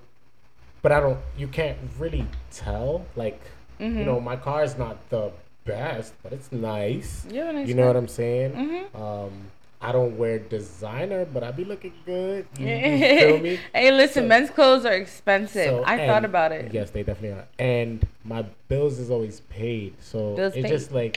but 0.82 0.92
I 0.92 1.00
don't. 1.00 1.20
You 1.38 1.48
can't 1.48 1.77
really 2.00 2.25
tell. 2.51 3.06
Like, 3.15 3.39
Mm-hmm. 3.80 4.00
you 4.00 4.06
know, 4.06 4.20
my 4.22 4.38
car 4.38 4.63
is 4.63 4.75
not 4.75 4.96
the 5.12 5.32
best, 5.65 6.13
but 6.24 6.34
it's 6.34 6.50
nice. 6.51 7.27
You 7.30 7.42
have 7.42 7.50
a 7.50 7.54
nice 7.60 7.68
You 7.68 7.75
know 7.75 7.84
car. 7.84 7.89
what 7.94 7.98
I'm 7.98 8.08
saying? 8.08 8.51
Mhm. 8.54 8.84
Um, 9.04 9.34
I 9.82 9.92
don't 9.92 10.18
wear 10.18 10.39
designer, 10.39 11.25
but 11.25 11.44
I 11.44 11.51
be 11.51 11.65
looking 11.65 11.94
good. 12.08 12.48
You, 12.58 12.68
you 12.68 13.20
feel 13.20 13.39
me? 13.39 13.60
hey, 13.72 13.92
listen, 13.92 14.24
So- 14.24 14.27
men's 14.30 14.50
clothes 14.50 14.86
are 14.86 14.94
expensive. 14.94 15.65
So, 15.68 15.84
I 15.84 15.98
and- 15.98 16.08
thought 16.10 16.25
about 16.25 16.51
it. 16.54 16.74
Yes, 16.74 16.89
they 16.89 17.04
definitely 17.04 17.38
are. 17.39 17.48
And 17.60 18.08
my 18.24 18.42
bills 18.68 18.98
is 18.98 19.12
always 19.12 19.42
paid, 19.42 19.94
so 20.01 20.36
Bills 20.38 20.54
it's 20.56 20.63
paid. 20.63 20.75
just 20.75 20.92
like 20.92 21.15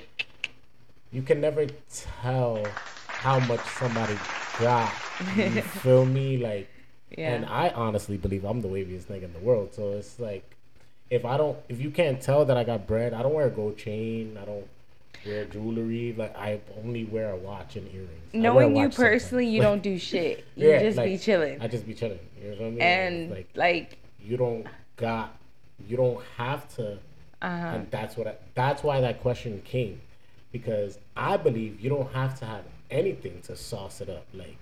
you 1.12 1.22
can 1.22 1.40
never 1.40 1.66
tell 2.22 2.64
how 3.06 3.38
much 3.40 3.60
somebody 3.78 4.16
got. 4.60 4.92
You 5.36 5.50
feel 5.82 6.04
me? 6.04 6.36
Like, 6.38 6.68
Yeah. 7.16 7.32
and 7.34 7.46
I 7.46 7.70
honestly 7.70 8.16
believe 8.16 8.44
I'm 8.44 8.60
the 8.60 8.68
waviest 8.68 9.04
nigga 9.04 9.24
in 9.24 9.32
the 9.32 9.38
world. 9.40 9.74
So 9.74 9.92
it's 9.92 10.18
like, 10.20 10.44
if 11.10 11.24
I 11.24 11.36
don't, 11.36 11.56
if 11.68 11.80
you 11.80 11.90
can't 11.90 12.20
tell 12.20 12.44
that 12.44 12.56
I 12.56 12.64
got 12.64 12.86
bread, 12.86 13.14
I 13.14 13.22
don't 13.22 13.34
wear 13.34 13.46
a 13.46 13.50
gold 13.50 13.78
chain. 13.78 14.38
I 14.40 14.44
don't 14.44 14.66
wear 15.26 15.46
jewelry. 15.46 16.14
Like 16.16 16.36
I 16.36 16.60
only 16.84 17.04
wear 17.04 17.30
a 17.30 17.36
watch 17.36 17.76
and 17.76 17.86
earrings. 17.92 18.10
I 18.34 18.36
wear 18.36 18.40
a 18.40 18.42
Knowing 18.42 18.76
you 18.76 18.82
watch 18.84 18.94
sometimes. 18.94 19.12
personally, 19.22 19.46
you 19.48 19.60
Like, 19.60 19.68
don't 19.68 19.82
do 19.82 19.98
shit. 20.10 20.44
You 20.54 20.68
yeah, 20.68 20.80
just 20.80 20.98
be 20.98 21.16
chilling. 21.18 21.60
I 21.62 21.68
just 21.68 21.86
be 21.86 21.94
chilling. 21.94 22.18
You 22.42 22.50
know 22.50 22.56
what 22.56 22.60
I 22.66 22.70
mean? 22.70 22.82
and 22.82 23.30
like 23.30 23.48
like, 23.54 23.98
you 24.22 24.36
don't 24.36 24.66
got, 24.96 25.34
you 25.88 25.96
don't 25.96 26.22
have 26.36 26.68
to 26.76 26.98
uh-huh. 27.40 27.66
and 27.74 27.90
that's 27.90 28.16
what 28.16 28.26
I, 28.26 28.34
that's 28.54 28.82
why 28.82 29.00
that 29.00 29.20
question 29.22 29.62
came 29.64 30.00
because 30.52 30.98
I 31.16 31.36
believe 31.36 31.80
you 31.80 31.90
don't 31.90 32.12
have 32.12 32.38
to 32.40 32.46
have 32.46 32.64
anything 32.90 33.40
to 33.42 33.56
sauce 33.56 34.00
it 34.00 34.08
up 34.08 34.26
like 34.32 34.56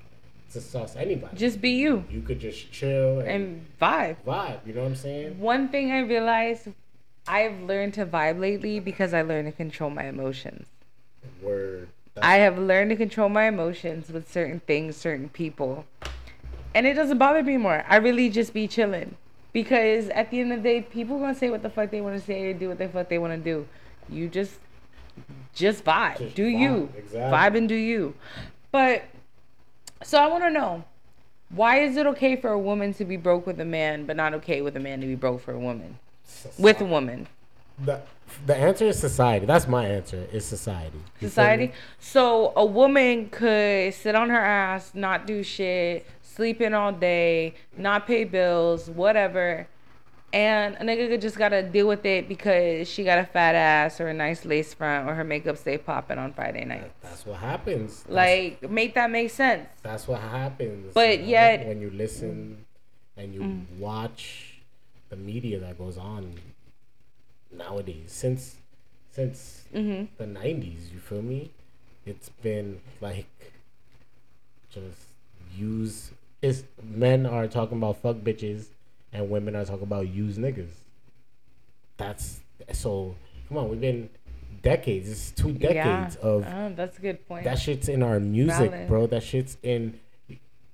to 0.53 0.61
sauce 0.61 0.97
anybody 0.97 1.37
just 1.37 1.61
be 1.61 1.71
you 1.71 2.05
you 2.11 2.23
could 2.23 2.41
just 2.41 2.71
chill 2.73 3.21
and, 3.21 3.29
and 3.29 3.67
vibe. 3.81 4.17
vibe 4.27 4.67
you 4.67 4.73
know 4.75 4.83
what 4.83 4.89
I'm 4.89 4.97
saying 4.97 5.39
One 5.39 5.69
thing 5.69 5.93
I 5.93 6.01
realized, 6.01 6.69
I've 7.29 7.61
learned 7.63 7.95
to 7.95 8.07
vibe 8.07 8.41
lately 8.41 8.81
because 8.81 9.13
I 9.15 9.23
learned 9.23 9.47
to 9.49 9.53
control 9.53 9.91
my 9.91 10.05
emotions. 10.05 10.67
word 11.43 11.89
I 12.21 12.37
have 12.37 12.59
learned 12.59 12.91
to 12.91 12.97
control 12.97 13.29
my 13.29 13.45
emotions 13.45 14.09
with 14.09 14.31
certain 14.33 14.61
things, 14.61 14.97
certain 14.97 15.29
people. 15.29 15.85
And 16.75 16.87
it 16.87 16.95
doesn't 16.95 17.19
bother 17.19 17.43
me 17.43 17.57
more. 17.57 17.85
I 17.89 17.97
really 17.97 18.31
just 18.31 18.55
be 18.55 18.67
chilling. 18.67 19.17
Because 19.53 20.09
at 20.11 20.31
the 20.31 20.41
end 20.41 20.53
of 20.53 20.63
the 20.63 20.69
day, 20.69 20.81
people 20.83 21.19
gonna 21.19 21.35
say 21.35 21.51
what 21.51 21.63
the 21.63 21.71
fuck 21.71 21.91
they 21.91 22.01
wanna 22.01 22.21
say 22.21 22.51
and 22.51 22.61
do 22.61 22.69
what 22.69 22.79
the 22.79 22.89
fuck 22.89 23.09
they 23.09 23.19
wanna 23.19 23.39
do. 23.39 23.67
You 24.09 24.29
just 24.29 24.59
just 25.55 25.85
vibe. 25.85 26.19
Just 26.19 26.37
do 26.37 26.47
vibe, 26.47 26.61
you. 26.61 26.93
exactly. 26.97 27.21
Vibe 27.21 27.57
and 27.59 27.69
do 27.69 27.75
you. 27.75 28.15
But 28.71 29.05
so 30.03 30.19
I 30.19 30.27
wanna 30.27 30.51
know, 30.51 30.85
why 31.51 31.81
is 31.81 31.97
it 31.97 32.07
okay 32.07 32.37
for 32.37 32.51
a 32.51 32.59
woman 32.59 32.93
to 32.95 33.05
be 33.05 33.17
broke 33.17 33.47
with 33.47 33.61
a 33.61 33.65
man, 33.65 34.05
but 34.05 34.17
not 34.17 34.35
okay 34.35 34.61
with 34.63 34.77
a 34.77 34.81
man 34.81 35.01
to 35.01 35.07
be 35.07 35.15
broke 35.15 35.41
for 35.41 35.53
a 35.53 35.59
woman? 35.59 35.99
With 36.59 36.81
a 36.81 36.85
woman. 36.85 37.29
the, 37.79 38.01
the 38.47 38.57
answer 38.57 38.87
is 38.87 38.99
society 38.99 39.47
that's 39.47 39.69
my 39.69 39.87
answer 39.87 40.27
is 40.33 40.45
society 40.45 40.99
You 41.21 41.29
society. 41.29 41.73
So 42.01 42.53
a 42.57 42.65
woman 42.65 43.29
could 43.29 43.95
sit 43.95 44.15
on 44.15 44.31
her 44.31 44.41
ass, 44.41 44.93
not 44.95 45.27
do 45.27 45.43
shit, 45.43 46.07
sleep 46.23 46.61
in 46.61 46.75
all 46.75 46.93
day, 46.93 47.55
not 47.77 48.07
pay 48.07 48.25
bills, 48.25 48.91
whatever. 48.91 49.69
And 50.33 50.75
a 50.77 50.81
nigga 50.81 51.19
just 51.21 51.39
gotta 51.39 51.63
deal 51.63 51.87
with 51.89 52.05
it 52.05 52.29
because 52.29 52.89
she 52.89 53.05
got 53.05 53.19
a 53.19 53.25
fat 53.25 53.55
ass 53.55 54.01
or 54.01 54.09
a 54.09 54.15
nice 54.15 54.45
lace 54.45 54.75
front 54.75 55.09
or 55.09 55.15
her 55.15 55.25
makeup 55.25 55.57
stay 55.57 55.79
popping 55.79 56.19
on 56.19 56.33
Friday 56.35 56.65
night. 56.65 56.91
that's 57.01 57.25
what 57.25 57.39
happens 57.41 58.03
That's- 58.03 58.61
Like, 58.63 58.71
make 58.71 58.95
that 58.95 59.11
make 59.11 59.31
sense. 59.31 59.67
that's 59.83 60.07
what 60.09 60.21
happens 60.21 60.93
But 60.93 61.21
you 61.21 61.27
yet- 61.27 61.61
Mm. 61.61 61.67
when 61.69 61.81
you 61.81 61.91
listen 61.91 62.65
and 63.17 63.33
you 63.33 63.67
watch 63.79 64.59
the 65.09 65.17
media 65.17 65.59
that 65.61 65.79
goes 65.79 65.97
on 65.97 66.35
nowadays 67.53 68.11
since 68.13 68.57
since 69.13 69.65
Mm-hmm. 69.75 70.07
the 70.19 70.27
90s 70.27 70.93
you 70.93 70.99
feel 71.01 71.23
me 71.23 71.51
it's 72.05 72.29
been 72.29 72.81
like 73.01 73.27
just 74.71 75.07
use 75.57 76.11
is 76.43 76.65
men 76.83 77.25
are 77.25 77.47
talking 77.47 77.79
about 77.79 77.97
fuck 78.03 78.17
bitches 78.17 78.67
and 79.17 79.31
women 79.31 79.57
are 79.57 79.65
talking 79.65 79.83
about 79.83 80.07
use 80.09 80.37
niggas 80.37 80.69
that's 81.97 82.41
so 82.73 83.15
come 83.49 83.59
on 83.59 83.69
we've 83.71 83.81
been 83.81 84.09
decades 84.63 85.09
it's 85.11 85.31
two 85.31 85.53
decades 85.53 86.19
yeah. 86.21 86.29
of 86.29 86.45
Oh, 86.47 86.73
that's 86.77 86.99
a 86.99 87.01
good 87.01 87.27
point. 87.27 87.45
that 87.45 87.59
shit's 87.59 87.89
in 87.89 88.03
our 88.03 88.19
music, 88.21 88.71
Valid. 88.71 88.89
bro. 88.89 89.07
That 89.07 89.23
shit's 89.23 89.57
in. 89.63 89.99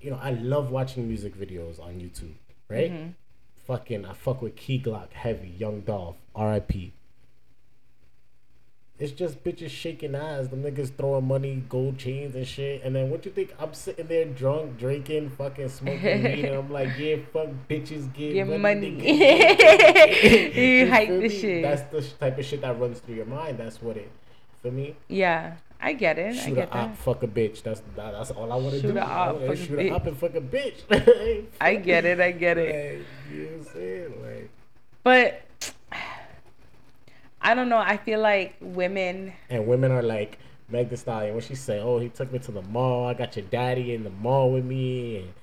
You 0.01 0.11
know, 0.11 0.19
I 0.21 0.31
love 0.31 0.71
watching 0.71 1.07
music 1.07 1.37
videos 1.39 1.79
on 1.79 1.93
YouTube, 1.99 2.33
right? 2.67 2.91
Mm-hmm. 2.91 3.09
Fucking, 3.67 4.05
I 4.05 4.13
fuck 4.13 4.41
with 4.41 4.55
Key 4.55 4.81
Glock 4.81 5.13
heavy, 5.13 5.47
Young 5.57 5.81
Dolph, 5.81 6.17
R.I.P. 6.35 6.91
it's 8.99 9.11
just 9.11 9.43
bitches 9.43 9.69
shaking 9.69 10.13
ass. 10.15 10.47
The 10.47 10.55
niggas 10.55 10.95
throwing 10.95 11.27
money, 11.27 11.63
gold 11.67 11.97
chains 11.97 12.35
and 12.35 12.45
shit. 12.47 12.83
And 12.83 12.95
then 12.95 13.09
what 13.09 13.25
you 13.25 13.31
think? 13.31 13.53
I'm 13.59 13.73
sitting 13.73 14.07
there 14.07 14.25
drunk, 14.25 14.77
drinking, 14.77 15.31
fucking 15.31 15.69
smoking 15.69 16.23
weed, 16.23 16.45
and 16.45 16.55
I'm 16.55 16.71
like, 16.71 16.89
yeah, 16.97 17.17
fuck 17.33 17.49
bitches, 17.69 18.13
get, 18.13 18.33
Get 18.33 18.47
money. 18.47 18.91
money. 18.91 19.01
You 20.55 20.89
hype 20.89 21.09
the 21.09 21.29
shit. 21.29 21.63
That's 21.63 21.81
the 21.91 22.01
type 22.19 22.37
of 22.37 22.45
shit 22.45 22.61
that 22.61 22.79
runs 22.79 22.99
through 22.99 23.15
your 23.15 23.25
mind. 23.25 23.57
That's 23.57 23.81
what 23.81 23.97
it. 23.97 24.11
For 24.61 24.71
me, 24.71 24.95
yeah, 25.09 25.55
I 25.81 25.91
get 25.91 26.17
it. 26.17 26.37
I 26.37 26.49
get 26.51 26.69
a 26.69 26.77
op, 26.77 26.89
that. 26.91 26.97
fuck 26.97 27.23
a 27.23 27.27
bitch. 27.27 27.63
That's 27.63 27.81
that, 27.97 28.13
that's 28.13 28.31
all 28.31 28.49
I 28.49 28.55
want 28.55 28.75
to 28.75 28.81
do. 28.81 28.97
a 28.97 29.01
I 29.01 29.27
op, 29.29 29.39
fuck 29.41 29.49
a 29.49 29.55
shoot 29.57 29.77
bitch. 29.79 29.91
a 30.05 30.07
and 30.07 30.17
fuck 30.17 30.35
a 30.35 30.41
bitch. 30.41 31.45
I 31.59 31.75
get 31.75 32.05
it. 32.05 32.21
I 32.21 32.31
get 32.31 32.57
it. 32.57 32.99
Like, 32.99 33.05
you 33.33 33.43
know 33.43 33.49
what 33.57 33.67
I'm 33.67 33.73
saying? 33.73 34.13
Like, 34.21 34.49
But 35.03 35.41
I 37.43 37.53
don't 37.53 37.69
know. 37.69 37.77
I 37.77 37.97
feel 37.97 38.19
like 38.19 38.55
women. 38.61 39.33
and 39.49 39.67
women 39.67 39.91
are 39.91 40.01
like 40.01 40.39
Meg 40.69 40.89
Thee 40.89 40.95
Stallion 40.95 41.33
when 41.33 41.43
she 41.43 41.55
say, 41.55 41.79
"Oh, 41.79 41.99
he 41.99 42.09
took 42.09 42.31
me 42.31 42.39
to 42.39 42.51
the 42.51 42.61
mall. 42.61 43.07
I 43.07 43.13
got 43.13 43.35
your 43.35 43.45
daddy 43.45 43.93
in 43.93 44.03
the 44.03 44.09
mall 44.09 44.51
with 44.51 44.65
me." 44.65 45.17
And, 45.17 45.33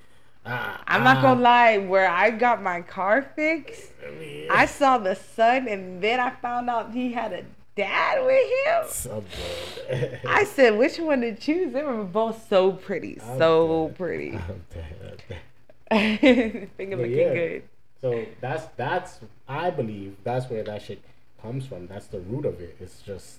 ah, 0.47 0.83
I'm 0.87 1.05
not 1.05 1.19
ah. 1.19 1.23
gonna 1.23 1.41
lie. 1.41 1.79
Where 1.79 2.09
I 2.09 2.31
got 2.31 2.63
my 2.63 2.81
car 2.81 3.23
fixed, 3.23 3.93
I 4.07 4.11
mean, 4.13 4.49
I 4.51 4.67
saw 4.67 4.99
the 4.99 5.15
sun, 5.15 5.69
and 5.69 6.03
then 6.03 6.19
I 6.21 6.31
found 6.31 6.71
out 6.71 6.93
he 6.93 7.13
had 7.13 7.33
a 7.33 7.45
dad 7.77 8.25
with 8.25 9.07
him. 9.11 10.21
I 10.29 10.45
said, 10.45 10.77
which 10.77 10.99
one 10.99 11.21
to 11.23 11.35
choose? 11.35 11.73
They 11.73 11.83
were 11.83 12.05
both 12.05 12.49
so 12.49 12.73
pretty, 12.73 13.19
I'm 13.23 13.39
so 13.39 13.89
dead. 13.89 13.99
pretty. 13.99 14.31
I'm 14.33 14.65
dead, 14.73 14.97
I'm 15.03 15.19
dead. 15.29 16.71
Finger 16.77 16.97
But 16.97 17.03
looking 17.03 17.19
yeah. 17.19 17.35
good. 17.35 17.63
So 18.01 18.25
that's 18.41 18.65
that's 18.77 19.21
I 19.47 19.71
believe 19.71 20.17
that's 20.25 20.49
where 20.49 20.63
that 20.63 20.83
shit 20.83 21.03
comes 21.43 21.67
from. 21.67 21.87
That's 21.87 22.07
the 22.07 22.21
root 22.21 22.45
of 22.45 22.61
it. 22.61 22.77
It's 22.81 23.03
just 23.03 23.39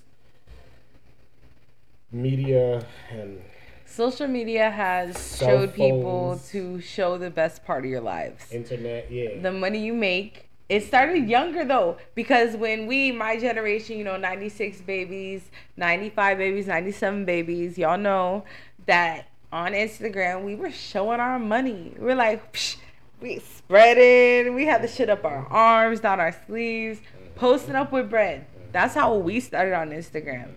media 2.10 2.84
and 3.10 3.40
Social 3.92 4.26
media 4.26 4.70
has 4.70 5.36
showed 5.38 5.74
people 5.74 6.40
to 6.48 6.80
show 6.80 7.18
the 7.18 7.28
best 7.28 7.62
part 7.62 7.84
of 7.84 7.90
your 7.90 8.00
lives. 8.00 8.50
internet. 8.50 9.10
Yeah. 9.10 9.38
the 9.40 9.52
money 9.52 9.84
you 9.84 9.92
make. 9.92 10.48
It 10.70 10.84
started 10.84 11.28
younger 11.28 11.66
though, 11.66 11.98
because 12.14 12.56
when 12.56 12.86
we, 12.86 13.12
my 13.12 13.38
generation, 13.38 13.98
you 13.98 14.04
know, 14.04 14.16
96 14.16 14.80
babies, 14.80 15.42
95 15.76 16.38
babies, 16.38 16.66
97 16.66 17.26
babies, 17.26 17.76
y'all 17.76 17.98
know 17.98 18.44
that 18.86 19.26
on 19.52 19.72
Instagram 19.72 20.44
we 20.44 20.54
were 20.54 20.70
showing 20.70 21.20
our 21.20 21.38
money. 21.38 21.92
We're 21.98 22.14
like, 22.14 22.54
Psh, 22.54 22.76
we 23.20 23.40
spread 23.40 23.98
it. 23.98 24.54
We 24.54 24.64
had 24.64 24.80
the 24.82 24.88
shit 24.88 25.10
up 25.10 25.26
our 25.26 25.46
arms, 25.48 26.00
down 26.00 26.18
our 26.18 26.34
sleeves, 26.46 27.00
posting 27.34 27.74
up 27.74 27.92
with 27.92 28.10
bread. 28.10 28.46
That's 28.72 28.94
how 28.94 29.14
we 29.16 29.40
started 29.40 29.74
on 29.74 29.90
Instagram. 29.90 30.48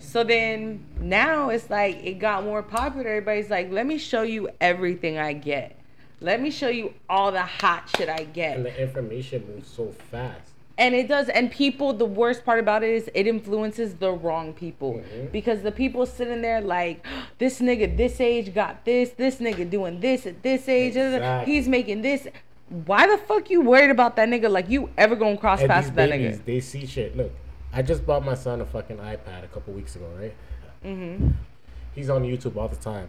So 0.00 0.24
then 0.24 0.84
now 1.00 1.50
it's 1.50 1.70
like 1.70 1.96
it 2.04 2.14
got 2.18 2.44
more 2.44 2.62
popular. 2.62 3.08
Everybody's 3.10 3.50
like, 3.50 3.70
let 3.70 3.86
me 3.86 3.96
show 3.98 4.22
you 4.22 4.48
everything 4.60 5.18
I 5.18 5.32
get. 5.34 5.78
Let 6.20 6.40
me 6.40 6.50
show 6.50 6.68
you 6.68 6.94
all 7.08 7.30
the 7.32 7.42
hot 7.42 7.88
shit 7.96 8.08
I 8.08 8.24
get. 8.24 8.56
and 8.56 8.66
the 8.66 8.82
information 8.82 9.46
moves 9.46 9.68
so 9.68 9.92
fast. 10.10 10.50
And 10.76 10.94
it 10.94 11.06
does. 11.06 11.28
And 11.28 11.52
people, 11.52 11.92
the 11.92 12.04
worst 12.06 12.44
part 12.44 12.58
about 12.58 12.82
it 12.82 12.90
is 12.90 13.08
it 13.14 13.28
influences 13.28 13.94
the 13.94 14.10
wrong 14.10 14.52
people. 14.52 14.94
Mhm. 14.94 15.30
Because 15.30 15.62
the 15.62 15.70
people 15.70 16.04
sitting 16.06 16.42
there 16.42 16.60
like, 16.60 17.06
this 17.38 17.60
nigga 17.60 17.96
this 17.96 18.20
age 18.20 18.52
got 18.52 18.84
this, 18.84 19.10
this 19.10 19.36
nigga 19.36 19.68
doing 19.70 20.00
this 20.00 20.26
at 20.26 20.42
this 20.42 20.68
age, 20.68 20.96
Exactly. 20.96 21.52
he's 21.52 21.68
making 21.68 22.02
this. 22.02 22.26
Why 22.68 23.06
the 23.06 23.18
fuck 23.18 23.50
you 23.50 23.60
worried 23.60 23.90
about 23.90 24.16
that 24.16 24.28
nigga? 24.28 24.50
Like 24.50 24.68
you 24.70 24.90
ever 24.96 25.16
gonna 25.16 25.36
cross 25.36 25.60
And 25.60 25.68
paths 25.68 25.86
with 25.88 25.96
that 25.96 26.10
babies, 26.10 26.38
nigga? 26.38 26.44
they 26.44 26.60
see 26.60 26.86
shit. 26.86 27.16
Look, 27.16 27.32
I 27.72 27.82
just 27.82 28.06
bought 28.06 28.24
my 28.24 28.34
son 28.34 28.60
a 28.60 28.64
fucking 28.66 28.96
iPad 28.96 29.44
a 29.44 29.48
couple 29.48 29.74
weeks 29.74 29.96
ago, 29.96 30.06
right? 30.18 30.34
Mm-hmm. 30.84 31.28
He's 31.94 32.10
on 32.10 32.22
YouTube 32.22 32.56
all 32.56 32.68
the 32.68 32.76
time. 32.76 33.08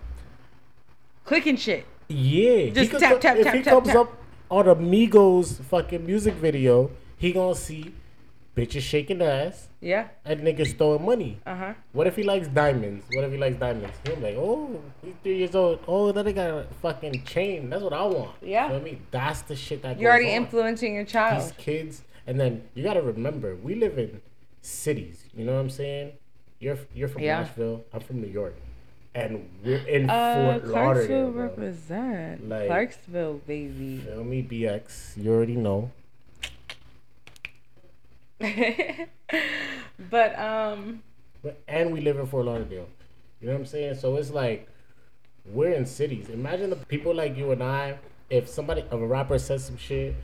Clicking 1.23 1.55
shit. 1.55 1.85
Yeah, 2.07 2.69
Just 2.69 2.91
could 2.91 2.99
tap, 2.99 3.19
tap, 3.19 3.37
if 3.37 3.45
tap, 3.45 3.55
he 3.55 3.63
tap, 3.63 3.73
comes 3.73 3.87
tap. 3.87 3.95
up 3.97 4.13
on 4.51 4.67
a 4.67 4.75
Migos 4.75 5.59
fucking 5.63 6.05
music 6.05 6.35
video, 6.35 6.91
he 7.17 7.31
gonna 7.33 7.55
see 7.55 7.93
bitches 8.55 8.81
shaking 8.81 9.21
ass 9.21 9.67
Yeah. 9.81 10.07
and 10.23 10.41
niggas 10.41 10.77
throwing 10.77 11.03
money. 11.05 11.39
Uh 11.45 11.55
huh. 11.55 11.73
What 11.91 12.07
if 12.07 12.15
he 12.15 12.23
likes 12.23 12.47
diamonds? 12.47 13.05
What 13.13 13.25
if 13.25 13.31
he 13.31 13.37
likes 13.37 13.57
diamonds? 13.57 13.95
He'll 14.05 14.15
be 14.15 14.21
like, 14.21 14.35
oh, 14.37 14.81
he's 15.03 15.13
three 15.23 15.37
years 15.37 15.55
old. 15.55 15.79
Oh, 15.87 16.11
that 16.11 16.25
nigga 16.25 16.35
got 16.35 16.49
a 16.49 16.67
fucking 16.81 17.23
chain. 17.25 17.69
That's 17.69 17.83
what 17.83 17.93
I 17.93 18.03
want. 18.03 18.31
Yeah. 18.41 18.63
You 18.63 18.67
know 18.69 18.73
what 18.75 18.81
I 18.81 18.85
mean? 18.85 19.01
That's 19.11 19.41
the 19.41 19.55
shit 19.55 19.81
that 19.81 19.99
You're 19.99 20.11
already 20.11 20.29
on. 20.29 20.43
influencing 20.43 20.95
your 20.95 21.03
child. 21.05 21.43
These 21.43 21.51
kids, 21.57 22.03
and 22.27 22.39
then 22.39 22.63
you 22.73 22.83
gotta 22.83 23.01
remember, 23.01 23.55
we 23.55 23.75
live 23.75 23.97
in 23.99 24.21
cities. 24.61 25.25
You 25.35 25.45
know 25.45 25.53
what 25.55 25.59
I'm 25.61 25.69
saying? 25.69 26.13
You're 26.59 26.77
you're 26.93 27.09
from 27.09 27.21
Yeah. 27.23 27.41
Nashville. 27.41 27.83
I'm 27.93 27.99
from 27.99 28.21
New 28.21 28.27
York, 28.29 28.55
and 29.13 29.49
we're 29.63 29.85
in 29.85 30.09
Uh, 30.09 30.13
Fort 30.59 30.67
Lauderdale. 30.67 30.71
Clarksville 30.73 31.31
represent. 31.31 32.49
Like- 32.49 32.67
Clarksville, 32.67 33.41
baby. 33.45 33.97
Feel 33.97 34.23
me, 34.23 34.41
BX. 34.41 35.17
You 35.17 35.33
already 35.33 35.57
know. 35.57 35.91
but 40.09 40.39
um, 40.39 41.01
But 41.43 41.61
and 41.67 41.91
we 41.91 42.01
live 42.01 42.17
in 42.17 42.25
Fort 42.27 42.45
Lauderdale. 42.45 42.87
You 43.41 43.47
know 43.47 43.53
what 43.53 43.59
I'm 43.61 43.65
saying? 43.65 43.95
So 43.95 44.15
it's 44.17 44.31
like 44.31 44.67
we're 45.45 45.73
in 45.73 45.85
cities. 45.85 46.29
Imagine 46.29 46.69
the 46.69 46.75
people 46.75 47.13
like 47.13 47.37
you 47.37 47.51
and 47.51 47.61
I. 47.63 47.97
If 48.29 48.49
somebody, 48.49 48.81
if 48.81 48.91
a 48.91 48.97
rapper 48.97 49.37
says 49.37 49.63
some 49.65 49.77
shit, 49.77 50.15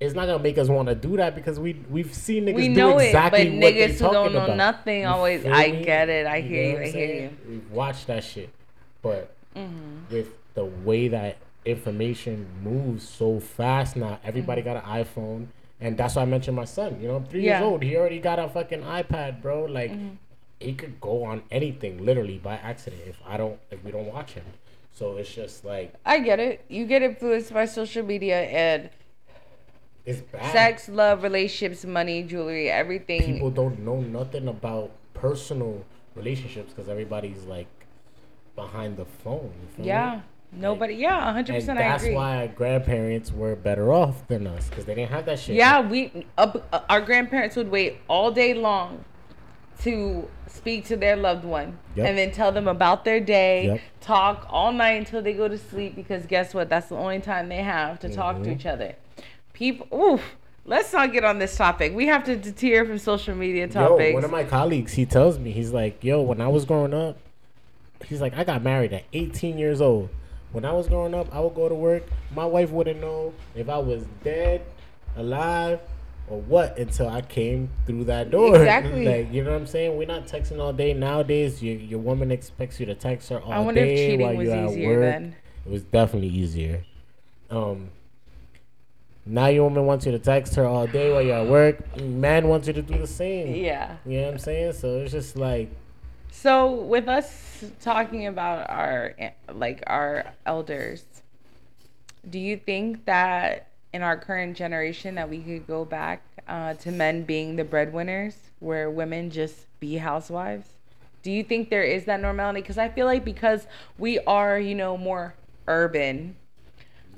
it's 0.00 0.14
not 0.14 0.26
gonna 0.26 0.42
make 0.42 0.58
us 0.58 0.68
want 0.68 0.88
to 0.88 0.94
do 0.94 1.16
that 1.16 1.34
because 1.34 1.58
we 1.58 1.74
we've 1.90 2.14
seen 2.14 2.46
niggas 2.46 2.54
we 2.54 2.68
do 2.68 2.74
know 2.74 2.98
exactly 2.98 3.42
it, 3.42 3.50
but 3.50 3.62
what 3.62 3.74
niggas 3.74 3.92
who 3.98 4.12
don't 4.12 4.32
know 4.32 4.44
about. 4.44 4.56
nothing 4.56 5.00
You 5.02 5.06
always. 5.08 5.44
I 5.44 5.72
me? 5.72 5.84
get 5.84 6.08
it. 6.08 6.26
I 6.26 6.36
You 6.36 6.48
hear 6.48 6.64
you. 6.70 6.78
I 6.78 6.84
I'm 6.86 6.92
hear 6.92 7.14
you. 7.22 7.30
We've 7.48 7.70
watched 7.70 8.06
that 8.08 8.24
shit, 8.24 8.50
but 9.02 9.34
Mm-hmm. 9.56 10.14
with 10.14 10.28
the 10.54 10.64
way 10.64 11.08
that 11.08 11.36
information 11.66 12.46
moves 12.64 13.06
so 13.06 13.38
fast 13.38 13.96
now, 13.96 14.18
everybody 14.24 14.62
got 14.62 14.76
an 14.82 15.04
iPhone, 15.04 15.48
and 15.82 15.96
that's 15.98 16.14
why 16.16 16.22
I 16.22 16.24
mentioned 16.26 16.56
my 16.56 16.64
son. 16.64 16.98
You 17.00 17.08
know, 17.08 17.16
I'm 17.16 17.26
three 17.26 17.42
Yeah. 17.44 17.58
years 17.60 17.68
old. 17.70 17.82
He 17.82 17.96
already 17.96 18.20
got 18.20 18.38
a 18.38 18.48
fucking 18.48 18.82
iPad, 18.82 19.42
bro. 19.42 19.64
Like, 19.64 19.90
Mm-hmm. 19.90 20.14
he 20.60 20.72
could 20.74 21.00
go 21.00 21.24
on 21.24 21.42
anything 21.50 22.04
literally 22.06 22.38
by 22.38 22.54
accident 22.54 23.02
if 23.06 23.18
I 23.26 23.36
don't, 23.36 23.58
if 23.70 23.82
we 23.84 23.90
don't 23.90 24.06
watch 24.06 24.32
him. 24.32 24.44
So 24.92 25.16
it's 25.16 25.34
just 25.34 25.64
like 25.64 25.92
I 26.06 26.20
get 26.20 26.38
it. 26.38 26.64
You 26.68 26.86
get 26.86 27.02
influenced 27.02 27.52
by 27.52 27.64
social 27.64 28.04
media 28.04 28.42
and 28.42 28.90
it's 30.04 30.20
bad. 30.20 30.52
sex, 30.52 30.88
love, 30.88 31.22
relationships, 31.22 31.84
money, 31.84 32.22
jewelry, 32.22 32.70
everything. 32.70 33.22
People 33.34 33.50
don't 33.50 33.80
know 33.80 34.00
nothing 34.00 34.48
about 34.48 34.90
personal 35.14 35.84
relationships 36.14 36.72
because 36.72 36.88
everybody's 36.88 37.42
like 37.44 37.68
behind 38.54 38.96
the 38.96 39.04
phone. 39.04 39.50
you 39.62 39.68
feel 39.76 39.84
me? 39.84 40.22
Nobody. 40.54 40.94
Yeah. 40.94 41.32
hundred 41.32 41.54
percent. 41.54 41.78
I 41.78 41.82
that's 41.82 42.04
why 42.08 42.36
our 42.42 42.48
grandparents 42.48 43.32
were 43.32 43.56
better 43.56 43.92
off 43.92 44.26
than 44.28 44.46
us 44.46 44.68
because 44.68 44.84
they 44.84 44.94
didn't 44.94 45.10
have 45.10 45.24
that 45.26 45.38
shit. 45.38 45.56
Yeah, 45.56 45.80
we 45.80 46.26
uh, 46.36 46.58
our 46.90 47.00
grandparents 47.00 47.56
would 47.56 47.70
wait 47.70 47.98
all 48.08 48.30
day 48.30 48.52
long 48.54 49.04
to 49.82 50.28
speak 50.46 50.84
to 50.86 50.96
their 50.96 51.16
loved 51.16 51.44
one 51.44 51.78
Yep. 51.96 52.06
and 52.06 52.18
then 52.18 52.30
tell 52.30 52.52
them 52.52 52.68
about 52.68 53.04
their 53.04 53.18
day, 53.18 53.66
Yep. 53.66 53.80
talk 54.02 54.46
all 54.50 54.70
night 54.72 54.92
until 54.92 55.22
they 55.22 55.32
go 55.32 55.48
to 55.48 55.56
sleep 55.58 55.96
because 55.96 56.26
guess 56.26 56.52
what? 56.54 56.68
That's 56.68 56.88
the 56.88 56.96
only 56.96 57.20
time 57.20 57.48
they 57.48 57.62
have 57.62 57.98
to 58.00 58.08
talk 58.08 58.36
to 58.42 58.48
Mhm. 58.50 58.54
each 58.54 58.66
other. 58.66 58.94
People, 59.54 59.86
oof. 59.98 60.36
Let's 60.64 60.92
not 60.92 61.12
get 61.12 61.24
on 61.24 61.40
this 61.40 61.56
topic. 61.56 61.92
We 61.92 62.06
have 62.06 62.22
to 62.24 62.36
deter 62.36 62.84
from 62.84 62.98
social 62.98 63.34
media 63.34 63.66
topics. 63.66 63.80
Yo, 63.80 63.88
topics. 63.88 64.14
one 64.14 64.24
of 64.24 64.30
my 64.30 64.44
colleagues, 64.44 64.92
he 64.92 65.04
tells 65.04 65.36
me, 65.38 65.50
he's 65.50 65.72
like, 65.72 66.04
yo, 66.04 66.22
when 66.22 66.40
I 66.40 66.46
was 66.46 66.64
growing 66.64 66.94
up, 66.94 67.16
he's 68.06 68.20
like, 68.20 68.38
I 68.38 68.44
got 68.44 68.62
married 68.62 68.92
at 68.92 69.02
18 69.12 69.58
years 69.58 69.80
old. 69.80 70.08
When 70.52 70.64
I 70.64 70.72
was 70.72 70.86
growing 70.88 71.14
up, 71.14 71.34
I 71.34 71.40
would 71.40 71.54
go 71.54 71.68
to 71.68 71.74
work. 71.74 72.04
My 72.34 72.44
wife 72.44 72.70
wouldn't 72.70 73.00
know 73.00 73.32
if 73.54 73.68
I 73.68 73.78
was 73.78 74.04
dead, 74.22 74.62
alive, 75.16 75.80
or 76.28 76.40
what 76.42 76.78
until 76.78 77.08
I 77.08 77.22
came 77.22 77.70
through 77.86 78.04
that 78.04 78.30
door. 78.30 78.56
Exactly. 78.56 79.06
like, 79.06 79.32
you 79.32 79.42
know 79.42 79.50
what 79.52 79.60
I'm 79.60 79.66
saying? 79.66 79.96
We're 79.96 80.06
not 80.06 80.26
texting 80.26 80.60
all 80.60 80.72
day. 80.72 80.92
Nowadays, 80.92 81.62
your, 81.62 81.76
your 81.76 82.00
woman 82.00 82.30
expects 82.30 82.78
you 82.78 82.86
to 82.86 82.94
text 82.94 83.28
her 83.30 83.40
all 83.40 83.52
I 83.52 83.58
wonder 83.60 83.80
day 83.80 83.94
if 83.94 84.10
cheating 84.10 84.26
while 84.26 84.36
was 84.36 84.46
you're 84.46 84.56
at 84.56 84.70
easier 84.70 84.88
work. 84.90 85.00
then. 85.00 85.36
It 85.66 85.72
was 85.72 85.82
definitely 85.84 86.28
easier. 86.28 86.84
Um, 87.50 87.90
now 89.24 89.46
your 89.46 89.64
woman 89.64 89.86
wants 89.86 90.04
you 90.04 90.12
to 90.12 90.18
text 90.18 90.54
her 90.56 90.66
all 90.66 90.86
day 90.86 91.12
while 91.12 91.22
you're 91.22 91.36
at 91.38 91.46
work. 91.48 92.00
Man 92.00 92.48
wants 92.48 92.66
you 92.66 92.72
to 92.74 92.82
do 92.82 92.98
the 92.98 93.06
same. 93.06 93.54
Yeah. 93.54 93.96
You 94.04 94.18
know 94.18 94.24
what 94.26 94.32
I'm 94.34 94.38
saying? 94.38 94.72
So 94.74 94.96
it's 94.98 95.12
just 95.12 95.36
like, 95.36 95.70
So 96.32 96.72
with 96.72 97.08
us 97.08 97.62
talking 97.82 98.26
about 98.26 98.68
our 98.70 99.14
like 99.52 99.82
our 99.86 100.32
elders, 100.46 101.04
do 102.28 102.38
you 102.38 102.56
think 102.56 103.04
that 103.04 103.68
in 103.92 104.02
our 104.02 104.16
current 104.16 104.56
generation 104.56 105.14
that 105.16 105.28
we 105.28 105.40
could 105.40 105.66
go 105.66 105.84
back 105.84 106.22
uh, 106.48 106.72
to 106.74 106.90
men 106.90 107.24
being 107.24 107.56
the 107.56 107.64
breadwinners, 107.64 108.34
where 108.60 108.90
women 108.90 109.30
just 109.30 109.66
be 109.78 109.98
housewives? 109.98 110.68
Do 111.22 111.30
you 111.30 111.44
think 111.44 111.68
there 111.68 111.84
is 111.84 112.06
that 112.06 112.20
normality? 112.20 112.62
Because 112.62 112.78
I 112.78 112.88
feel 112.88 113.06
like 113.06 113.24
because 113.24 113.66
we 113.98 114.18
are, 114.20 114.58
you 114.58 114.74
know, 114.74 114.96
more 114.96 115.34
urban, 115.68 116.34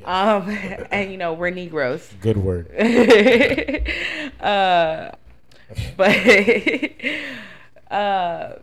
um, 0.04 0.50
and 0.90 1.12
you 1.12 1.16
know 1.16 1.32
we're 1.32 1.50
Negroes, 1.50 2.12
good 2.20 2.36
word. 2.36 2.68
uh, 4.40 5.12
but 5.96 6.16
Uh, 7.94 8.58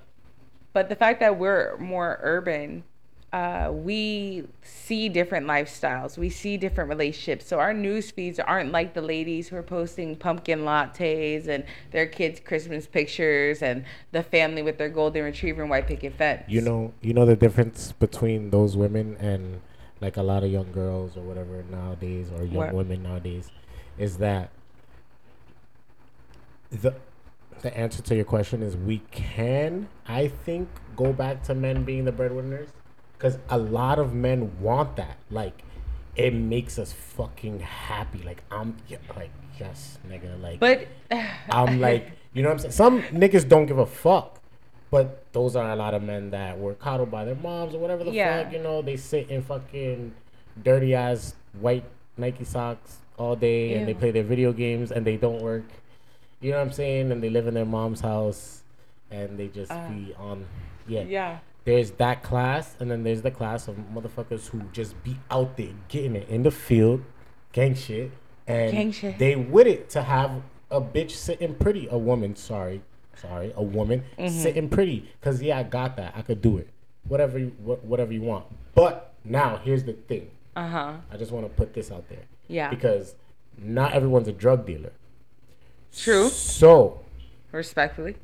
but 0.73 0.89
the 0.89 0.95
fact 0.95 1.19
that 1.19 1.37
we're 1.37 1.77
more 1.77 2.19
urban, 2.21 2.83
uh, 3.33 3.71
we 3.71 4.43
see 4.61 5.07
different 5.07 5.47
lifestyles. 5.47 6.17
We 6.17 6.29
see 6.29 6.57
different 6.57 6.89
relationships. 6.89 7.47
So 7.47 7.59
our 7.59 7.73
news 7.73 8.11
feeds 8.11 8.39
aren't 8.39 8.71
like 8.71 8.93
the 8.93 9.01
ladies 9.01 9.47
who 9.47 9.55
are 9.55 9.63
posting 9.63 10.15
pumpkin 10.17 10.59
lattes 10.59 11.47
and 11.47 11.63
their 11.91 12.07
kids' 12.07 12.41
Christmas 12.41 12.87
pictures 12.87 13.61
and 13.61 13.85
the 14.11 14.21
family 14.21 14.61
with 14.61 14.77
their 14.77 14.89
golden 14.89 15.23
retriever 15.23 15.61
and 15.61 15.69
white 15.69 15.87
picket 15.87 16.13
fence. 16.15 16.43
You 16.47 16.61
know, 16.61 16.93
you 17.01 17.13
know 17.13 17.25
the 17.25 17.37
difference 17.37 17.93
between 17.93 18.49
those 18.49 18.75
women 18.75 19.15
and 19.19 19.61
like 20.01 20.17
a 20.17 20.23
lot 20.23 20.43
of 20.43 20.51
young 20.51 20.71
girls 20.71 21.15
or 21.15 21.21
whatever 21.21 21.63
nowadays, 21.69 22.31
or 22.35 22.43
young 22.43 22.55
What? 22.55 22.73
women 22.73 23.03
nowadays, 23.03 23.51
is 23.97 24.17
that 24.17 24.49
the 26.71 26.95
the 27.61 27.75
answer 27.77 28.01
to 28.01 28.15
your 28.15 28.25
question 28.25 28.61
is 28.61 28.75
we 28.75 29.01
can, 29.11 29.87
I 30.07 30.27
think, 30.27 30.69
go 30.95 31.13
back 31.13 31.43
to 31.43 31.55
men 31.55 31.83
being 31.83 32.05
the 32.05 32.11
breadwinners 32.11 32.69
because 33.17 33.37
a 33.49 33.57
lot 33.57 33.99
of 33.99 34.13
men 34.13 34.51
want 34.59 34.95
that. 34.97 35.17
Like, 35.29 35.63
it 36.15 36.33
makes 36.33 36.77
us 36.77 36.91
fucking 36.91 37.59
happy. 37.59 38.21
Like 38.23 38.43
I'm 38.51 38.75
yeah, 38.87 38.97
like 39.15 39.31
yes, 39.59 39.97
nigga. 40.09 40.41
Like 40.41 40.59
But 40.59 40.87
I'm 41.49 41.79
like, 41.79 42.11
you 42.33 42.43
know 42.43 42.49
what 42.49 42.55
I'm 42.55 42.59
saying? 42.59 42.71
Some 42.71 43.01
niggas 43.03 43.47
don't 43.47 43.65
give 43.65 43.77
a 43.77 43.85
fuck. 43.85 44.39
But 44.89 45.31
those 45.31 45.55
are 45.55 45.71
a 45.71 45.75
lot 45.75 45.93
of 45.93 46.03
men 46.03 46.31
that 46.31 46.59
were 46.59 46.73
coddled 46.73 47.09
by 47.09 47.23
their 47.23 47.35
moms 47.35 47.73
or 47.73 47.79
whatever 47.79 48.03
the 48.03 48.11
Yeah. 48.11 48.43
fuck, 48.43 48.53
you 48.53 48.59
know, 48.59 48.81
they 48.81 48.97
sit 48.97 49.29
in 49.29 49.41
fucking 49.41 50.13
dirty 50.61 50.93
ass 50.93 51.33
white 51.61 51.85
Nike 52.17 52.43
socks 52.43 52.97
all 53.17 53.37
day 53.37 53.75
and 53.75 53.87
they 53.87 53.93
play 53.93 54.11
their 54.11 54.23
video 54.23 54.51
games 54.51 54.91
and 54.91 55.05
they 55.07 55.15
don't 55.15 55.41
work. 55.41 55.63
You 56.41 56.51
know 56.51 56.57
what 56.57 56.67
I'm 56.67 56.73
saying? 56.73 57.11
And 57.11 57.21
they 57.23 57.29
live 57.29 57.47
in 57.47 57.53
their 57.53 57.65
mom's 57.65 58.01
house 58.01 58.63
and 59.11 59.37
they 59.37 59.47
just 59.47 59.71
Uh, 59.71 59.89
be 59.89 60.13
on 60.17 60.45
yeah. 60.87 61.03
yeah. 61.03 61.39
There's 61.63 61.91
that 61.91 62.23
class 62.23 62.75
and 62.79 62.89
then 62.89 63.03
there's 63.03 63.21
the 63.21 63.29
class 63.31 63.67
of 63.67 63.75
motherfuckers 63.93 64.47
who 64.49 64.61
just 64.73 65.01
be 65.03 65.17
out 65.29 65.57
there 65.57 65.73
getting 65.87 66.15
it 66.15 66.27
in 66.27 66.43
the 66.43 66.51
field, 66.51 67.03
gang 67.51 67.75
shit. 67.75 68.11
And 68.47 68.71
Gang 68.71 68.91
shit. 68.91 69.19
they 69.19 69.35
with 69.35 69.67
it 69.67 69.89
to 69.91 70.01
have 70.01 70.41
a 70.71 70.81
bitch 70.81 71.11
sitting 71.11 71.53
pretty, 71.53 71.87
a 71.91 71.97
woman, 71.97 72.35
sorry, 72.35 72.81
sorry, 73.15 73.53
a 73.55 73.61
woman 73.63 74.03
Mm-hmm. 74.17 74.35
sitting 74.39 74.69
pretty. 74.69 75.11
Cause 75.21 75.41
yeah, 75.43 75.59
I 75.59 75.63
got 75.63 75.95
that. 75.97 76.13
I 76.17 76.23
could 76.23 76.41
do 76.41 76.57
it. 76.57 76.69
Whatever 77.07 77.37
you 77.37 77.55
wha- 77.59 77.75
whatever 77.83 78.11
you 78.13 78.21
want. 78.23 78.45
But 78.73 79.13
now 79.23 79.57
here's 79.63 79.83
the 79.83 79.93
thing. 79.93 80.31
Uh 80.55 80.67
huh. 80.67 80.93
I 81.11 81.17
just 81.17 81.31
want 81.31 81.45
to 81.45 81.49
put 81.53 81.73
this 81.75 81.91
out 81.91 82.09
there. 82.09 82.23
Yeah. 82.47 82.69
Because 82.71 83.13
not 83.57 83.93
everyone's 83.93 84.27
a 84.27 84.33
drug 84.33 84.65
dealer. 84.65 84.91
True. 85.95 86.29
So 86.29 87.01
Respectfully. 87.51 88.15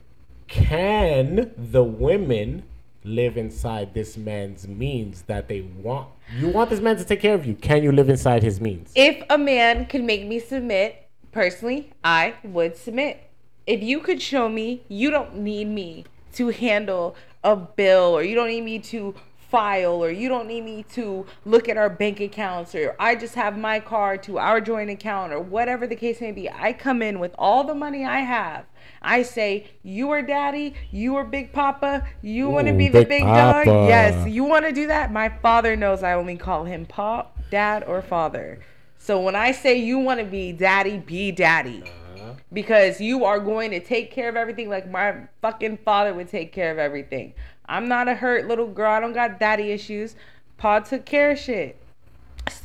can 0.48 1.52
the 1.58 1.84
women 1.84 2.64
live 3.04 3.38
inside 3.38 3.94
this 3.94 4.18
man's 4.18 4.68
means 4.68 5.24
that 5.24 5.48
they 5.48 5.62
want? 5.62 6.10
You 6.38 6.50
want 6.50 6.70
this 6.70 6.80
man 6.80 6.98
to 6.98 7.04
take 7.06 7.22
care 7.22 7.34
of 7.34 7.46
you. 7.46 7.56
Can 7.56 7.84
you 7.84 7.92
live 7.92 8.10
inside 8.10 8.44
his 8.44 8.60
means? 8.62 8.92
If 8.96 9.24
a 9.30 9.38
man 9.38 9.86
could 9.86 10.04
make 10.04 10.26
me 10.26 10.40
submit, 10.40 11.08
personally, 11.32 11.92
I 12.04 12.36
would 12.44 12.78
submit. 12.78 13.30
If 13.66 13.82
you 13.84 14.00
could 14.00 14.22
show 14.22 14.48
me 14.50 14.84
you 14.88 15.10
don't 15.12 15.38
need 15.38 15.66
me 15.68 16.06
to 16.36 16.50
handle 16.50 17.16
a 17.44 17.56
bill 17.56 18.16
or 18.18 18.24
you 18.24 18.36
don't 18.36 18.48
need 18.48 18.64
me 18.64 18.80
to 18.80 19.14
file 19.50 20.04
or 20.04 20.12
you 20.12 20.28
don't 20.28 20.48
need 20.48 20.62
me 20.62 20.84
to 20.94 21.26
look 21.46 21.70
at 21.70 21.78
our 21.78 21.90
bank 21.90 22.20
accounts 22.20 22.76
or 22.76 22.96
I 23.00 23.16
just 23.16 23.36
have 23.36 23.58
my 23.58 23.80
card 23.80 24.24
to 24.24 24.38
our 24.38 24.60
joint 24.60 24.90
account 24.90 25.32
or 25.32 25.40
whatever 25.40 25.88
the 25.88 25.96
case 25.96 26.20
may 26.20 26.32
be. 26.32 26.50
I 26.50 26.74
come 26.74 27.02
in 27.02 27.20
with 27.20 27.34
all 27.38 27.64
the 27.64 27.76
money 27.76 28.06
I 28.06 28.20
have. 28.20 28.66
I 29.02 29.22
say, 29.24 29.68
You 29.84 30.12
are 30.12 30.22
daddy, 30.22 30.74
you 30.92 31.16
are 31.16 31.24
big 31.24 31.54
papa, 31.54 32.08
you 32.22 32.50
want 32.50 32.68
to 32.68 32.74
be 32.74 32.88
the 32.88 33.00
Big 33.00 33.10
big 33.10 33.24
dog? 33.24 33.66
Yes, 33.66 34.28
you 34.28 34.44
want 34.44 34.66
to 34.66 34.72
do 34.72 34.88
that? 34.88 35.12
My 35.12 35.30
father 35.30 35.76
knows 35.76 36.04
I 36.04 36.14
only 36.14 36.38
call 36.38 36.66
him 36.66 36.86
pop, 36.86 37.38
dad, 37.50 37.84
or 37.86 38.02
father. 38.02 38.60
So 38.98 39.22
when 39.22 39.36
I 39.36 39.52
say 39.52 39.78
you 39.78 40.00
want 40.00 40.20
to 40.20 40.26
be 40.26 40.52
daddy, 40.52 40.98
be 40.98 41.32
daddy. 41.32 41.84
Uh-huh. 42.16 42.34
Because 42.52 43.00
you 43.00 43.24
are 43.26 43.40
going 43.40 43.72
to 43.72 43.80
take 43.80 44.12
care 44.12 44.28
of 44.28 44.36
everything 44.36 44.70
like 44.70 44.90
my 44.90 45.28
fucking 45.42 45.78
father 45.86 46.14
would 46.14 46.30
take 46.30 46.52
care 46.52 46.72
of 46.72 46.78
everything. 46.78 47.34
I'm 47.68 47.88
not 47.88 48.08
a 48.08 48.16
hurt 48.16 48.48
little 48.48 48.68
girl. 48.68 48.92
I 48.92 49.00
don't 49.00 49.14
got 49.14 49.40
daddy 49.40 49.72
issues. 49.72 50.16
Pa 50.58 50.80
took 50.80 51.06
care 51.06 51.32
of 51.32 51.40
shit. 51.40 51.78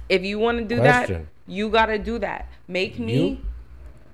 If 0.08 0.22
you 0.22 0.38
want 0.38 0.58
to 0.58 0.64
do 0.64 0.76
that, 0.76 1.10
you 1.46 1.68
got 1.68 1.86
to 1.86 1.98
do 1.98 2.18
that. 2.18 2.48
Make 2.68 2.98
me. 2.98 3.28
You? 3.28 3.38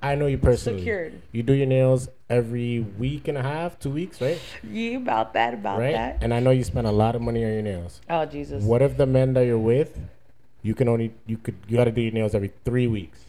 I 0.00 0.14
know 0.14 0.26
you 0.26 0.38
personally. 0.38 0.80
Secured. 0.80 1.20
You 1.32 1.42
do 1.42 1.52
your 1.52 1.66
nails 1.66 2.08
every 2.30 2.80
week 2.80 3.26
and 3.28 3.36
a 3.36 3.42
half, 3.42 3.78
two 3.78 3.90
weeks, 3.90 4.20
right? 4.20 4.40
Yeah, 4.62 4.96
about 4.96 5.32
that, 5.34 5.54
about 5.54 5.80
Right? 5.80 5.92
that. 5.92 6.18
And 6.22 6.32
I 6.32 6.40
know 6.40 6.50
you 6.50 6.62
spend 6.62 6.86
a 6.86 6.92
lot 6.92 7.16
of 7.16 7.20
money 7.22 7.44
on 7.44 7.52
your 7.52 7.62
nails. 7.62 8.00
Oh, 8.08 8.24
Jesus. 8.24 8.62
What 8.62 8.80
if 8.80 8.96
the 8.96 9.06
men 9.06 9.32
that 9.34 9.44
you're 9.44 9.58
with, 9.58 9.98
you 10.62 10.74
can 10.74 10.88
only 10.88 11.12
you 11.26 11.36
could 11.36 11.56
you 11.68 11.76
got 11.76 11.84
to 11.84 11.90
do 11.92 12.00
your 12.00 12.12
nails 12.12 12.34
every 12.34 12.52
three 12.64 12.86
weeks. 12.86 13.24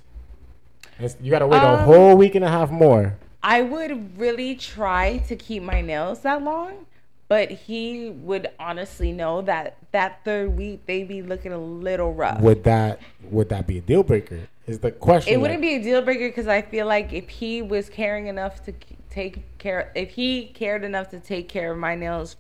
It's- 0.98 1.18
you 1.22 1.32
got 1.32 1.40
to 1.40 1.48
wait 1.48 1.58
a 1.62 1.68
Um, 1.70 1.80
whole 1.86 2.16
week 2.16 2.36
and 2.36 2.46
a 2.46 2.50
half 2.50 2.70
more. 2.72 3.16
I 3.42 3.62
would 3.62 4.20
really 4.20 4.54
try 4.56 5.18
to 5.28 5.36
keep 5.36 5.64
my 5.64 5.82
nails 5.82 6.20
that 6.22 6.44
long, 6.44 6.86
but 7.30 7.52
he 7.52 8.10
would 8.10 8.50
honestly 8.60 9.14
know 9.14 9.42
that 9.44 9.78
that 9.92 10.20
third 10.26 10.58
week 10.58 10.86
they 10.88 11.04
be 11.04 11.22
looking 11.22 11.54
a 11.54 11.58
little 11.58 12.14
rough. 12.14 12.42
Would 12.42 12.66
that 12.66 13.00
would 13.24 13.48
that 13.50 13.66
be 13.68 13.78
a 13.78 13.82
deal 13.82 14.04
breaker? 14.04 14.42
Is 14.68 14.80
the 14.80 14.92
question? 14.92 15.34
it 15.34 15.38
wouldn't 15.38 15.62
be 15.62 15.76
a 15.76 15.82
deal 15.82 16.02
breaker 16.02 16.28
because 16.28 16.48
I 16.48 16.62
feel 16.64 16.86
like 16.88 17.14
if 17.14 17.30
he 17.30 17.62
was 17.62 17.88
caring 17.90 18.28
enough 18.28 18.64
to 18.66 18.74
take 19.10 19.58
care, 19.60 19.92
if 19.96 20.10
he 20.12 20.46
cared 20.48 20.84
enough 20.84 21.10
to 21.12 21.20
take 21.20 21.48
care 21.48 21.72
of 21.72 21.78
my 21.78 21.96
nails 21.96 22.36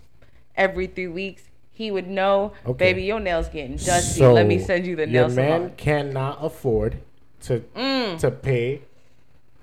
every 0.55 0.87
three 0.87 1.07
weeks, 1.07 1.43
he 1.71 1.89
would 1.91 2.07
know, 2.07 2.51
Okay. 2.65 2.91
baby, 2.93 3.03
your 3.03 3.19
nails 3.19 3.47
getting 3.47 3.77
dusty. 3.77 4.25
Let 4.25 4.45
me 4.47 4.59
send 4.59 4.85
you 4.85 4.95
the 4.95 5.07
nails. 5.07 5.35
your 5.35 5.43
man 5.43 5.59
salon. 5.61 5.73
cannot 5.77 6.43
afford 6.43 6.97
to 7.43 7.59
Mm. 7.75 8.19
to 8.19 8.31
pay 8.31 8.81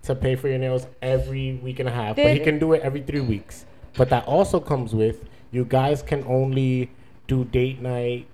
to 0.03 0.15
pay 0.15 0.37
for 0.37 0.47
your 0.49 0.59
nails 0.59 0.87
every 1.03 1.55
week 1.63 1.81
and 1.81 1.89
a 1.89 1.93
half, 1.93 2.15
but 2.15 2.33
he 2.33 2.39
can 2.39 2.61
do 2.61 2.73
it 2.75 2.81
every 2.83 3.01
three 3.03 3.21
weeks. 3.21 3.65
But 3.97 4.11
that 4.11 4.27
also 4.27 4.61
comes 4.61 4.95
with 4.95 5.25
you 5.51 5.65
guys 5.65 6.03
can 6.03 6.25
only 6.25 6.91
do 7.27 7.45
date 7.45 7.81
night 7.81 8.27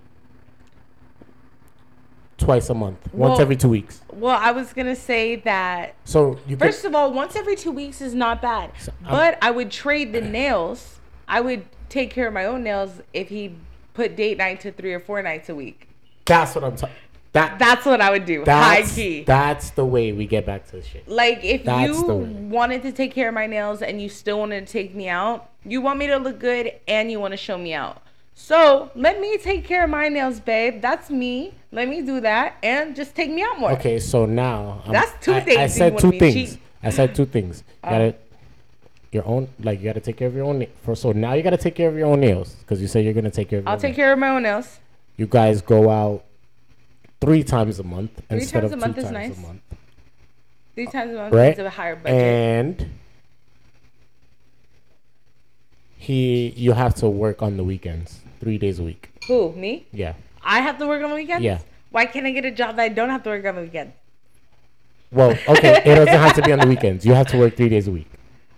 twice 2.39 2.69
a 2.71 2.75
month, 2.75 2.99
once 3.15 3.39
every 3.39 3.57
two 3.57 3.69
weeks. 3.69 4.03
Well, 4.13 4.37
I 4.41 4.51
was 4.51 4.73
gonna 4.73 4.97
say 4.97 5.37
that 5.37 5.95
So 6.05 6.39
you 6.49 6.57
could, 6.57 6.67
First 6.67 6.85
of 6.85 6.95
all, 6.95 7.13
once 7.13 7.37
every 7.37 7.55
two 7.57 7.71
weeks 7.71 8.01
is 8.01 8.15
not 8.15 8.43
bad. 8.43 8.73
So, 8.79 8.93
um, 9.05 9.11
but 9.11 9.39
I 9.41 9.51
would 9.51 9.71
trade 9.71 10.13
the 10.13 10.21
nails. 10.21 10.99
I 11.29 11.41
would 11.41 11.65
take 11.89 12.11
care 12.11 12.27
of 12.27 12.35
my 12.35 12.45
own 12.45 12.63
nails 12.65 13.01
if 13.13 13.29
he 13.29 13.55
put 13.95 14.17
date 14.17 14.39
night 14.39 14.61
to 14.63 14.73
three 14.73 14.93
or 14.93 15.01
four 15.01 15.23
nights 15.23 15.49
a 15.49 15.55
week. 15.55 15.89
that's 16.25 16.55
what 16.55 16.65
I'm 16.65 16.77
talking. 16.77 16.97
That 17.33 17.59
That's 17.59 17.87
what 17.87 18.01
I 18.03 18.11
would 18.11 18.27
do. 18.27 18.41
High 18.45 18.81
that's 18.83 18.95
key. 18.95 19.25
that's 19.25 19.71
the 19.71 19.85
way 19.87 20.13
we 20.13 20.27
get 20.27 20.45
back 20.45 20.67
to 20.67 20.77
the 20.77 20.83
shit. 20.83 21.09
like 21.09 21.43
if 21.43 21.65
That's 21.65 21.89
you 21.99 22.05
wanted 22.07 22.83
to 22.83 22.93
take 22.93 23.13
care 23.15 23.29
of 23.29 23.35
my 23.35 23.47
nails 23.47 23.81
and 23.81 24.03
you 24.03 24.09
still 24.09 24.39
wanted 24.39 24.67
to 24.67 24.73
take 24.73 24.95
me 24.95 25.09
out, 25.09 25.49
you 25.65 25.81
want 25.81 25.99
me 25.99 26.07
to 26.09 26.17
look 26.19 26.39
good 26.39 26.73
and 26.87 27.11
you 27.11 27.19
want 27.21 27.33
to 27.33 27.39
show 27.39 27.57
me 27.57 27.73
out. 27.73 28.03
So 28.35 28.91
let 28.95 29.21
me 29.21 29.39
take 29.39 29.65
care 29.65 29.85
of 29.85 29.91
my 29.91 30.09
nails, 30.09 30.41
babe. 30.41 30.81
That's 30.83 31.09
me. 31.11 31.55
Let 31.71 31.89
me 31.89 32.03
do 32.03 32.21
that 32.21 32.57
and 32.63 32.95
just 32.95 33.15
take 33.15 33.31
me 33.31 33.43
out 33.43 33.59
more. 33.59 33.73
Okay, 33.73 33.99
so 33.99 34.27
now 34.27 34.83
I'm- 34.85 34.93
That's 34.93 35.25
two 35.25 35.35
I, 35.35 35.41
things 35.41 35.59
I 35.59 35.63
you 35.65 35.69
said 35.69 35.99
two 35.99 36.13
things. 36.13 36.35
cheap. 36.53 36.61
I 36.83 36.91
said 36.91 37.15
two 37.15 37.25
things. 37.27 37.63
You 37.67 37.75
Oh. 37.85 37.91
gotta 37.91 38.15
your 39.11 39.27
own 39.27 39.49
like 39.63 39.79
you 39.81 39.85
gotta 39.85 40.01
take 40.01 40.17
care 40.17 40.29
of 40.29 40.35
your 40.35 40.45
own 40.47 40.67
for 40.83 40.95
so 40.95 41.13
now 41.13 41.35
you 41.35 41.43
gotta 41.43 41.57
take 41.59 41.75
care 41.75 41.89
of 41.89 41.97
your 41.97 42.07
own 42.09 42.21
nails 42.21 42.55
because 42.57 42.81
you 42.81 42.89
say 42.89 43.03
you're 43.03 43.13
gonna 43.13 43.31
take 43.31 43.49
care 43.51 43.59
of. 43.61 43.69
I'll 43.69 43.77
take 43.77 43.91
nails. 43.91 43.97
care 43.97 44.13
of 44.15 44.19
my 44.19 44.29
own 44.31 44.43
nails. 44.43 44.79
You 45.17 45.27
guys 45.27 45.61
go 45.63 45.91
out 45.91 46.25
three 47.23 47.45
times 47.45 47.79
a 47.79 47.85
month 47.85 48.11
Three 48.29 48.41
instead 48.41 48.61
times 48.63 48.73
of 48.73 48.79
a 48.79 48.81
month 48.81 48.95
two 48.97 49.01
is 49.03 49.07
times 49.07 49.29
nice. 49.29 49.39
a 49.39 49.41
month, 49.41 49.61
Three 50.75 50.87
times 50.87 51.13
a 51.13 51.17
month 51.17 51.35
right? 51.35 51.53
is 51.53 51.59
a 51.59 51.71
higher 51.71 51.95
budget. 51.97 52.19
And 52.19 52.91
he, 55.97 56.49
you 56.57 56.73
have 56.73 56.95
to 56.97 57.09
work 57.09 57.43
on 57.43 57.57
the 57.57 57.63
weekends, 57.65 58.21
three 58.41 58.59
days 58.59 58.81
a 58.81 58.83
week. 58.83 59.11
Who? 59.29 59.53
Me? 59.53 59.87
Yeah. 59.93 60.15
I 60.43 60.61
have 60.61 60.79
to 60.79 60.87
work 60.89 61.03
on 61.05 61.11
the 61.11 61.17
weekends? 61.17 61.45
Yeah. 61.45 61.61
Why 61.91 62.07
can't 62.07 62.27
I 62.27 62.33
get 62.33 62.45
a 62.45 62.51
job 62.51 62.75
that 62.77 62.83
I 62.83 62.89
don't 62.89 63.11
have 63.11 63.23
to 63.23 63.31
work 63.31 63.45
on 63.45 63.55
the 63.55 63.63
weekend? 63.63 63.93
Well, 65.13 65.37
okay, 65.47 65.83
it 65.85 65.95
doesn't 65.95 66.09
have 66.09 66.35
to 66.35 66.43
be 66.43 66.53
on 66.53 66.59
the 66.59 66.67
weekends. 66.67 67.07
You 67.07 67.15
have 67.15 67.29
to 67.29 67.39
work 67.39 67.55
three 67.57 67.69
days 67.69 67.87
a 67.87 67.93
week. 67.93 68.11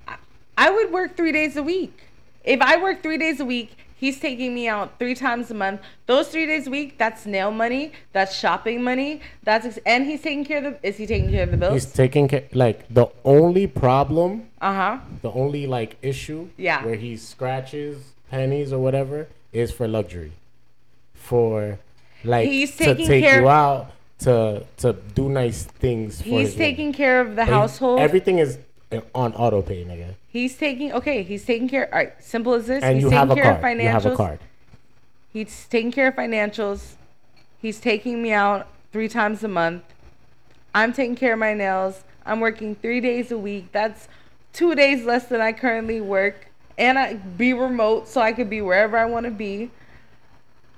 I 0.56 0.70
would 0.70 0.90
work 0.92 1.16
three 1.16 1.32
days 1.32 1.56
a 1.56 1.62
week. 1.62 1.98
If 2.44 2.62
I 2.62 2.80
work 2.80 3.02
three 3.02 3.18
days 3.18 3.40
a 3.40 3.44
week, 3.44 3.76
he's 3.96 4.20
taking 4.20 4.54
me 4.54 4.68
out 4.68 4.98
three 4.98 5.14
times 5.14 5.50
a 5.50 5.54
month. 5.54 5.80
Those 6.06 6.28
three 6.28 6.46
days 6.46 6.66
a 6.66 6.70
week, 6.70 6.98
that's 6.98 7.26
nail 7.26 7.50
money, 7.50 7.92
that's 8.12 8.34
shopping 8.36 8.82
money, 8.82 9.20
that's 9.42 9.66
ex- 9.66 9.78
and 9.86 10.06
he's 10.06 10.22
taking 10.22 10.44
care 10.44 10.58
of 10.58 10.64
the. 10.64 10.86
Is 10.88 10.96
he 10.96 11.06
taking 11.06 11.30
care 11.30 11.44
of 11.44 11.50
the 11.50 11.56
bills? 11.56 11.72
He's 11.74 11.86
taking 11.92 12.28
care. 12.28 12.44
Like 12.52 12.86
the 12.92 13.06
only 13.24 13.66
problem 13.66 14.48
Uh 14.60 14.72
huh. 14.74 14.98
The 15.22 15.30
only 15.32 15.66
like 15.66 15.96
issue, 16.02 16.48
Yeah. 16.56 16.84
where 16.84 16.96
he 16.96 17.16
scratches 17.16 18.12
pennies 18.30 18.72
or 18.72 18.78
whatever, 18.78 19.28
is 19.52 19.70
for 19.72 19.86
luxury, 19.88 20.32
for 21.14 21.78
like 22.24 22.48
He's 22.48 22.76
taking 22.76 22.96
to 22.96 23.06
take 23.06 23.24
care- 23.24 23.40
you 23.42 23.48
out 23.48 23.90
to 24.20 24.64
to 24.78 24.92
do 25.14 25.28
nice 25.28 25.64
things. 25.64 26.18
For 26.22 26.28
He's 26.28 26.54
taking 26.54 26.92
care 26.92 27.20
of 27.20 27.36
the 27.36 27.44
household. 27.44 28.00
Everything 28.00 28.38
is 28.38 28.58
on 29.14 29.32
auto 29.34 29.62
pay, 29.62 29.84
nigga. 29.84 30.14
He's 30.28 30.56
taking 30.56 30.92
okay. 30.92 31.22
He's 31.22 31.44
taking 31.44 31.68
care. 31.68 31.86
All 31.92 31.98
right, 32.00 32.12
simple 32.22 32.54
as 32.54 32.66
this. 32.66 32.82
And 32.82 32.94
he's 32.96 33.04
you 33.04 33.10
taking 33.10 33.18
have 33.18 33.30
a 33.30 33.34
care 33.34 33.44
card. 33.44 33.56
of 33.74 33.80
You 33.80 33.88
have 33.88 34.06
a 34.06 34.10
financials. 34.10 34.16
card. 34.16 34.38
He's 35.32 35.66
taking 35.68 35.92
care 35.92 36.08
of 36.08 36.14
financials. 36.14 36.92
He's 37.60 37.80
taking 37.80 38.22
me 38.22 38.32
out 38.32 38.68
three 38.92 39.08
times 39.08 39.42
a 39.42 39.48
month. 39.48 39.82
I'm 40.74 40.92
taking 40.92 41.16
care 41.16 41.32
of 41.34 41.38
my 41.38 41.54
nails. 41.54 42.04
I'm 42.26 42.40
working 42.40 42.74
three 42.74 43.00
days 43.00 43.30
a 43.30 43.38
week. 43.38 43.72
That's 43.72 44.08
two 44.52 44.74
days 44.74 45.04
less 45.04 45.26
than 45.26 45.40
I 45.40 45.52
currently 45.52 46.00
work. 46.00 46.48
And 46.76 46.98
I 46.98 47.14
be 47.14 47.52
remote 47.52 48.08
so 48.08 48.20
I 48.20 48.32
could 48.32 48.50
be 48.50 48.60
wherever 48.60 48.96
I 48.98 49.04
want 49.06 49.24
to 49.24 49.30
be. 49.30 49.70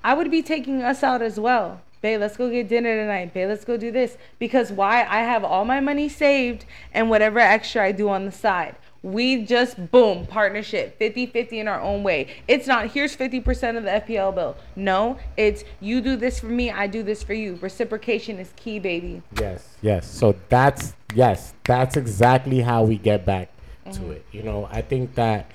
I 0.05 0.14
would 0.14 0.31
be 0.31 0.42
taking 0.42 0.83
us 0.83 1.02
out 1.02 1.22
as 1.22 1.40
well. 1.40 1.81
Babe, 2.02 2.20
let's 2.20 2.37
go 2.37 2.50
get 2.50 2.68
dinner 2.68 2.94
tonight. 2.96 3.32
Babe, 3.35 3.48
let's 3.48 3.64
go 3.64 3.76
do 3.76 3.90
this. 3.90 4.16
Because 4.38 4.70
why? 4.70 5.04
I 5.09 5.20
have 5.20 5.44
all 5.44 5.64
my 5.64 5.80
money 5.80 6.09
saved 6.09 6.64
and 6.92 7.11
whatever 7.11 7.38
extra 7.38 7.85
I 7.85 7.92
do 7.92 8.09
on 8.09 8.24
the 8.24 8.32
side. 8.32 8.76
We 9.02 9.44
just, 9.44 9.90
boom, 9.92 10.26
partnership, 10.26 10.98
50 10.98 11.26
50 11.26 11.61
in 11.61 11.68
our 11.68 11.80
own 11.80 12.02
way. 12.02 12.28
It's 12.48 12.66
not, 12.66 12.88
here's 12.88 13.16
50% 13.16 13.76
of 13.76 13.85
the 13.85 13.90
FPL 13.90 14.35
bill. 14.35 14.56
No, 14.74 15.18
it's 15.37 15.62
you 15.80 16.00
do 16.00 16.16
this 16.16 16.40
for 16.40 16.46
me, 16.46 16.70
I 16.72 16.87
do 16.88 17.02
this 17.04 17.22
for 17.22 17.32
you. 17.35 17.54
Reciprocation 17.56 18.38
is 18.38 18.52
key, 18.56 18.78
baby. 18.80 19.22
Yes, 19.40 19.76
yes. 19.80 20.09
So 20.11 20.35
that's 20.48 20.94
yes, 21.14 21.54
that's 21.64 21.96
exactly 21.96 22.61
how 22.61 22.82
we 22.85 22.98
get 22.98 23.24
back 23.24 23.50
Mm-hmm. 23.87 24.04
to 24.04 24.11
it. 24.11 24.26
You 24.32 24.42
know, 24.42 24.68
I 24.72 24.82
think 24.82 25.14
that 25.14 25.48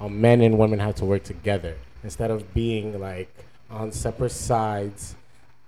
um, 0.00 0.18
men 0.18 0.40
and 0.40 0.58
women 0.58 0.78
have 0.78 0.94
to 0.94 1.04
work 1.04 1.24
together 1.24 1.76
instead 2.02 2.30
of 2.30 2.54
being 2.54 2.98
like 2.98 3.28
on 3.70 3.92
separate 3.92 4.30
sides 4.30 5.14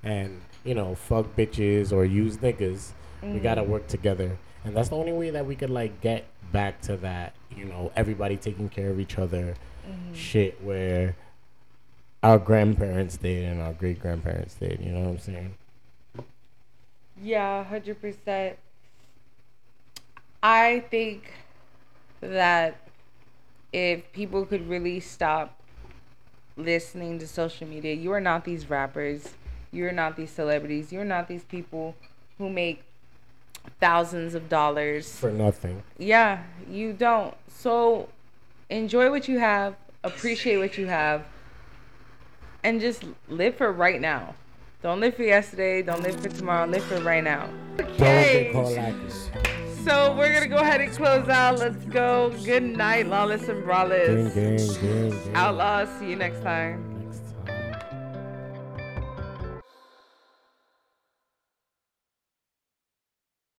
and 0.02 0.40
you 0.64 0.74
know 0.74 0.94
fuck 0.94 1.36
bitches 1.36 1.92
or 1.92 2.04
use 2.04 2.38
niggas. 2.38 2.92
We 3.22 3.40
gotta 3.40 3.64
work 3.64 3.88
together, 3.88 4.38
and 4.64 4.76
that's 4.76 4.90
the 4.90 4.96
only 4.96 5.12
way 5.12 5.30
that 5.30 5.44
we 5.44 5.56
could 5.56 5.70
like 5.70 6.00
get 6.00 6.24
back 6.52 6.80
to 6.82 6.96
that. 6.98 7.34
You 7.54 7.64
know, 7.64 7.90
everybody 7.96 8.36
taking 8.36 8.68
care 8.68 8.90
of 8.90 9.00
each 9.00 9.18
other. 9.18 9.54
Mm-hmm. 9.88 10.14
Shit, 10.14 10.62
where 10.62 11.16
our 12.22 12.38
grandparents 12.38 13.16
did 13.16 13.44
and 13.44 13.60
our 13.60 13.72
great 13.72 14.00
grandparents 14.00 14.54
did. 14.54 14.80
You 14.80 14.92
know 14.92 15.00
what 15.00 15.08
I'm 15.10 15.18
saying? 15.18 15.54
Yeah, 17.20 17.64
100%. 17.70 18.54
I 20.42 20.84
think 20.90 21.32
that 22.20 22.76
if 23.72 24.10
people 24.12 24.46
could 24.46 24.68
really 24.68 25.00
stop 25.00 25.60
listening 26.56 27.18
to 27.18 27.26
social 27.26 27.66
media, 27.66 27.94
you 27.94 28.12
are 28.12 28.20
not 28.20 28.44
these 28.44 28.70
rappers, 28.70 29.34
you're 29.72 29.92
not 29.92 30.16
these 30.16 30.30
celebrities, 30.30 30.92
you're 30.92 31.04
not 31.04 31.28
these 31.28 31.44
people 31.44 31.94
who 32.38 32.48
make 32.48 32.84
thousands 33.80 34.34
of 34.34 34.48
dollars. 34.48 35.16
For 35.18 35.30
nothing. 35.30 35.82
Yeah, 35.98 36.42
you 36.70 36.92
don't. 36.92 37.34
So 37.48 38.08
enjoy 38.70 39.10
what 39.10 39.28
you 39.28 39.38
have, 39.38 39.76
appreciate 40.04 40.58
what 40.58 40.78
you 40.78 40.86
have, 40.86 41.24
and 42.62 42.80
just 42.80 43.04
live 43.28 43.56
for 43.56 43.72
right 43.72 44.00
now. 44.00 44.34
Don't 44.82 45.00
live 45.00 45.16
for 45.16 45.24
yesterday, 45.24 45.82
don't 45.82 46.02
live 46.02 46.20
for 46.20 46.28
tomorrow, 46.28 46.66
live 46.66 46.84
for 46.84 47.00
right 47.00 47.24
now. 47.24 47.48
Okay. 47.80 48.50
caught 48.52 48.72
like 48.72 49.02
this. 49.02 49.30
So 49.84 50.14
we're 50.16 50.32
gonna 50.32 50.48
go 50.48 50.56
ahead 50.56 50.80
and 50.80 50.92
close 50.92 51.28
out. 51.28 51.58
Let's 51.58 51.84
go. 51.86 52.32
Good 52.44 52.62
night, 52.62 53.06
Lawless 53.06 53.48
and 53.48 53.64
Braless. 53.64 55.34
Outlaws. 55.34 55.88
See 55.98 56.10
you 56.10 56.16
next 56.16 56.42
time. 56.42 56.87